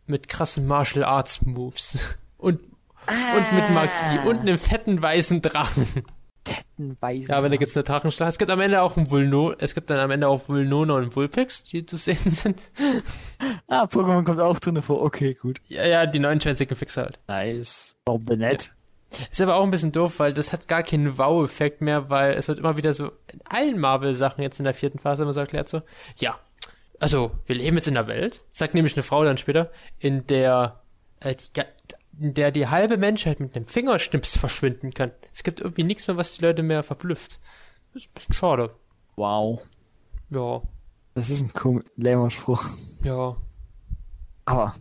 Mit 0.06 0.28
krassen 0.28 0.68
Martial 0.68 1.06
Arts 1.06 1.46
Moves. 1.46 1.98
Und, 2.46 2.60
und 2.60 3.54
mit 3.56 3.74
Magie. 3.74 4.30
Und 4.30 4.42
einem 4.42 4.60
fetten 4.60 5.02
weißen 5.02 5.42
Drachen. 5.42 5.88
Fetten 6.46 6.96
Weisen. 7.02 7.32
Ja, 7.32 7.40
am 7.40 7.46
Ende 7.46 7.58
gibt's 7.58 7.76
eine 7.76 7.84
Drachenschlacht. 7.84 8.30
Es 8.30 8.38
gibt 8.38 8.52
am 8.52 8.62
Ende 8.62 8.84
auch 8.84 8.98
ein 8.98 9.10
Vulno, 9.10 9.56
es 9.58 9.74
gibt 9.74 9.90
dann 9.90 9.98
am 9.98 10.12
Ende 10.12 10.28
auch 10.28 10.48
Vulnona 10.48 10.94
und 10.94 11.16
Vulpix, 11.16 11.64
die 11.64 11.88
zu 11.88 11.98
sehen 11.98 12.30
sind. 12.30 12.62
Ah, 13.68 13.86
Pokémon 13.86 14.24
kommt 14.24 14.40
auch 14.40 14.60
drin 14.60 14.80
vor. 14.84 15.02
Okay, 15.02 15.34
gut. 15.34 15.60
Ja, 15.70 15.88
ja, 15.88 16.06
die 16.06 16.20
neunschwänzigen 16.20 16.78
Fixer 16.78 17.02
halt. 17.02 17.20
Nice. 17.28 17.96
Warum 18.06 18.24
denn 18.24 18.40
nett? 18.40 18.76
Ist 19.32 19.42
aber 19.42 19.56
auch 19.56 19.64
ein 19.64 19.72
bisschen 19.72 19.92
doof, 19.92 20.20
weil 20.20 20.34
das 20.34 20.54
hat 20.54 20.68
gar 20.68 20.84
keinen 20.84 21.18
Wow-Effekt 21.18 21.82
mehr, 21.82 22.12
weil 22.12 22.34
es 22.34 22.48
wird 22.48 22.60
immer 22.60 22.78
wieder 22.78 22.94
so 22.94 23.12
in 23.34 23.42
allen 23.50 23.80
Marvel-Sachen 23.80 24.44
jetzt 24.44 24.60
in 24.60 24.66
der 24.66 24.76
vierten 24.76 25.00
Phase 25.00 25.24
immer 25.24 25.34
so 25.34 25.40
erklärt 25.40 25.68
so, 25.68 25.82
ja, 26.18 26.38
also 27.00 27.32
wir 27.48 27.56
leben 27.56 27.76
jetzt 27.76 27.88
in 27.88 27.98
einer 27.98 28.08
Welt, 28.08 28.44
sagt 28.50 28.76
nämlich 28.76 28.96
eine 28.96 29.02
Frau 29.02 29.24
dann 29.24 29.38
später, 29.40 29.72
in 29.98 30.28
der 30.28 30.80
äh, 31.22 31.36
die, 31.36 31.62
in 32.20 32.34
der 32.34 32.52
die 32.52 32.68
halbe 32.68 32.98
Menschheit 32.98 33.40
mit 33.40 33.56
einem 33.56 33.66
Fingerschnips 33.66 34.38
verschwinden 34.38 34.94
kann. 34.94 35.12
Es 35.34 35.44
gibt 35.44 35.60
irgendwie 35.62 35.84
nichts 35.84 36.08
mehr, 36.08 36.18
was 36.18 36.34
die 36.38 36.44
Leute 36.44 36.64
mehr 36.64 36.84
verblüfft. 36.84 37.40
Das 37.94 38.04
ist 38.04 38.10
ein 38.10 38.14
bisschen 38.14 38.34
schade. 38.34 38.76
Wow. 39.16 39.66
Ja, 40.30 40.62
Das 41.14 41.30
ist 41.30 41.42
ein 41.42 41.54
komischer, 41.54 41.88
lämmer 41.98 42.30
Spruch. 42.30 42.66
ja. 43.04 43.36
Aber 44.46 44.76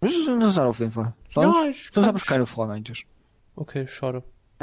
Das 0.00 0.12
ist 0.12 0.28
interessant 0.28 0.68
auf 0.68 0.78
jeden 0.80 0.92
Fall. 0.92 1.14
Sonst, 1.30 1.54
ja, 1.56 1.70
ich 1.70 1.90
sonst 1.92 2.06
habe 2.06 2.18
ich 2.18 2.26
keine 2.26 2.46
Fragen 2.46 2.72
eigentlich. 2.72 3.06
Okay, 3.54 3.86
schade. 3.88 4.22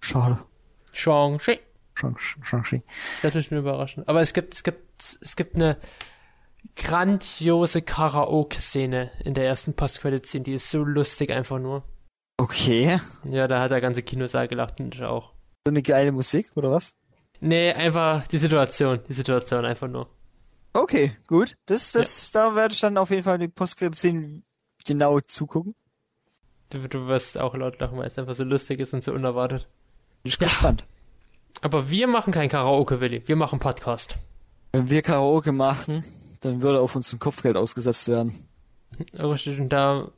Schade. 0.00 0.38
Shang-Chi. 0.92 1.60
Shang- 1.94 2.16
Shang-Chi. 2.18 2.82
Das 3.22 3.34
wird 3.34 3.50
mich 3.50 3.58
überraschen. 3.60 4.06
Aber 4.08 4.20
es 4.20 4.32
gibt, 4.32 4.54
es 4.54 4.62
gibt, 4.62 5.18
es 5.20 5.36
gibt 5.36 5.54
eine 5.56 5.76
grandiose 6.76 7.82
Karaoke-Szene 7.82 9.10
in 9.24 9.34
der 9.34 9.46
ersten 9.46 9.74
Post-Credit-Scene. 9.74 10.44
Die 10.44 10.54
ist 10.54 10.70
so 10.70 10.84
lustig 10.84 11.30
einfach 11.30 11.58
nur. 11.58 11.82
Okay. 12.36 13.00
Ja, 13.24 13.46
da 13.46 13.60
hat 13.60 13.70
der 13.70 13.80
ganze 13.80 14.02
Kinosaal 14.02 14.48
gelacht 14.48 14.80
und 14.80 14.94
ich 14.94 15.02
auch. 15.02 15.32
So 15.66 15.70
eine 15.70 15.82
geile 15.82 16.12
Musik, 16.12 16.50
oder 16.56 16.70
was? 16.70 16.94
Nee, 17.40 17.72
einfach 17.72 18.26
die 18.28 18.38
Situation. 18.38 19.00
Die 19.08 19.12
Situation 19.12 19.64
einfach 19.64 19.88
nur. 19.88 20.08
Okay, 20.72 21.16
gut. 21.26 21.56
Das, 21.66 21.92
das, 21.92 22.32
da 22.32 22.54
werde 22.54 22.74
ich 22.74 22.80
dann 22.80 22.98
auf 22.98 23.10
jeden 23.10 23.22
Fall 23.22 23.38
die 23.38 23.48
Postkredit-Szenen 23.48 24.44
genau 24.84 25.20
zugucken. 25.20 25.74
Du, 26.70 26.88
du 26.88 27.06
wirst 27.06 27.38
auch 27.38 27.54
laut 27.54 27.78
lachen, 27.78 27.96
weil 27.98 28.06
es 28.06 28.18
einfach 28.18 28.34
so 28.34 28.42
lustig 28.44 28.80
ist 28.80 28.92
und 28.94 29.04
so 29.04 29.12
unerwartet. 29.12 29.68
Bin 30.22 30.30
ich 30.30 30.40
Ja. 30.40 30.48
gespannt. 30.48 30.84
Aber 31.60 31.88
wir 31.88 32.08
machen 32.08 32.32
kein 32.32 32.48
Karaoke, 32.48 32.98
Willi. 33.00 33.22
Wir 33.28 33.36
machen 33.36 33.60
Podcast. 33.60 34.16
Wenn 34.72 34.90
wir 34.90 35.02
Karaoke 35.02 35.52
machen, 35.52 36.04
dann 36.44 36.62
würde 36.62 36.80
auf 36.80 36.94
uns 36.96 37.12
ein 37.12 37.18
Kopfgeld 37.18 37.56
ausgesetzt 37.56 38.08
werden. 38.08 38.46
Richtig, 39.18 39.58
und 39.60 39.70
da, 39.70 40.10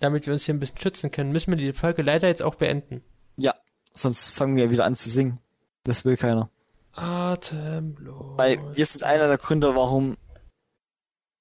damit 0.00 0.26
wir 0.26 0.32
uns 0.32 0.44
hier 0.44 0.54
ein 0.54 0.58
bisschen 0.58 0.78
schützen 0.78 1.10
können, 1.10 1.32
müssen 1.32 1.50
wir 1.52 1.58
die 1.58 1.72
Folge 1.72 2.02
leider 2.02 2.28
jetzt 2.28 2.42
auch 2.42 2.56
beenden. 2.56 3.02
Ja, 3.36 3.54
sonst 3.92 4.30
fangen 4.30 4.56
wir 4.56 4.70
wieder 4.70 4.84
an 4.84 4.96
zu 4.96 5.08
singen. 5.08 5.38
Das 5.84 6.04
will 6.04 6.16
keiner. 6.16 6.50
Atemlos. 6.92 8.38
Weil 8.38 8.58
wir 8.74 8.86
sind 8.86 9.02
einer 9.04 9.28
der 9.28 9.38
Gründe, 9.38 9.74
warum 9.74 10.16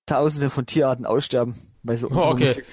Tausende 0.06 0.50
von 0.50 0.66
Tierarten 0.66 1.06
aussterben. 1.06 1.56
Weil 1.84 1.98
so 1.98 2.08
unsere 2.10 2.30
Oh, 2.30 2.34
okay. 2.34 2.46
Musik. 2.46 2.66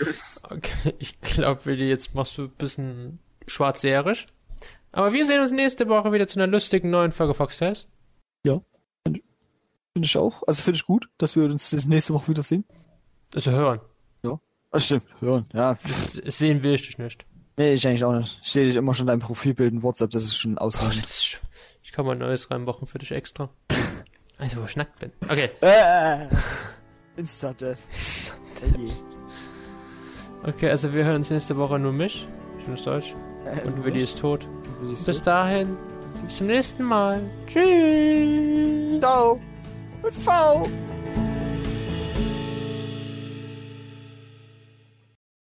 Okay, 0.43 0.95
ich 0.99 1.21
glaube, 1.21 1.65
Willi, 1.65 1.89
jetzt 1.89 2.15
machst 2.15 2.37
du 2.39 2.45
ein 2.45 2.51
bisschen 2.51 3.21
schwarzseherisch. 3.47 4.27
Aber 4.93 5.13
wir 5.13 5.25
sehen 5.25 5.41
uns 5.41 5.53
nächste 5.53 5.89
Woche 5.89 6.13
wieder 6.13 6.27
zu 6.27 6.41
einer 6.41 6.49
lustigen 6.49 6.91
neuen 6.91 7.13
Folge 7.13 7.35
Fox 7.35 7.59
Tales. 7.59 7.87
Finde 8.45 8.65
ich 10.07 10.17
auch. 10.17 10.43
Also 10.47 10.63
finde 10.63 10.77
ich 10.77 10.87
gut, 10.87 11.09
dass 11.19 11.37
wir 11.37 11.45
uns 11.45 11.71
das 11.71 11.87
nächste 11.87 12.15
Woche 12.15 12.29
wieder 12.29 12.43
sehen. 12.43 12.65
Also 13.35 13.51
hören. 13.51 13.81
Also 14.71 14.85
stimmt, 14.85 15.21
hören. 15.21 15.47
Ja. 15.53 15.77
Das 16.25 16.39
sehen 16.39 16.63
will 16.63 16.75
ich 16.75 16.87
dich 16.87 16.99
nicht. 16.99 17.27
Nee, 17.57 17.73
ich 17.73 17.87
eigentlich 17.87 18.05
auch 18.05 18.13
nicht. 18.13 18.39
Ich 18.43 18.51
sehe 18.51 18.65
dich 18.65 18.77
immer 18.77 18.95
schon 18.95 19.05
in 19.05 19.09
deinem 19.09 19.21
Profilbild 19.21 19.73
in 19.73 19.83
WhatsApp, 19.83 20.11
das 20.11 20.23
ist 20.25 20.37
schon 20.37 20.55
Boah, 20.55 20.63
ausreichend. 20.63 21.03
das 21.03 21.11
ist, 21.11 21.41
ich 21.83 21.93
kann 21.93 22.07
mal 22.07 22.13
ein 22.13 22.19
neues 22.19 22.51
reinmachen 22.51 22.87
für 22.87 22.99
dich 22.99 23.13
extra. 23.13 23.51
Also, 24.39 24.63
wo 24.63 24.65
ich 24.65 24.75
nackt 24.75 24.99
bin. 25.01 25.13
Okay. 25.29 25.51
Äh, 25.61 26.29
Insta-Death. 27.17 27.77
Hey. 28.61 28.91
Okay, 30.43 30.71
also 30.71 30.95
wir 30.95 31.05
hören 31.05 31.17
uns 31.17 31.29
nächste 31.29 31.59
Woche 31.59 31.79
nur 31.79 31.93
mich. 31.93 32.27
Ich 32.59 32.65
bin 32.65 32.75
Deutsch. 32.77 33.15
Und 33.67 33.85
Willi 33.85 34.03
ist 34.03 34.19
tot. 34.19 34.49
Willi 34.81 34.95
ist 34.95 35.05
Bis 35.05 35.21
dahin. 35.21 35.77
Bis 36.25 36.37
zum 36.39 36.47
nächsten 36.47 36.85
Mal. 36.85 37.21
Tschüss. 37.47 39.01
Ciao. 39.01 39.39
Mit 40.03 40.15
V. 40.15 40.63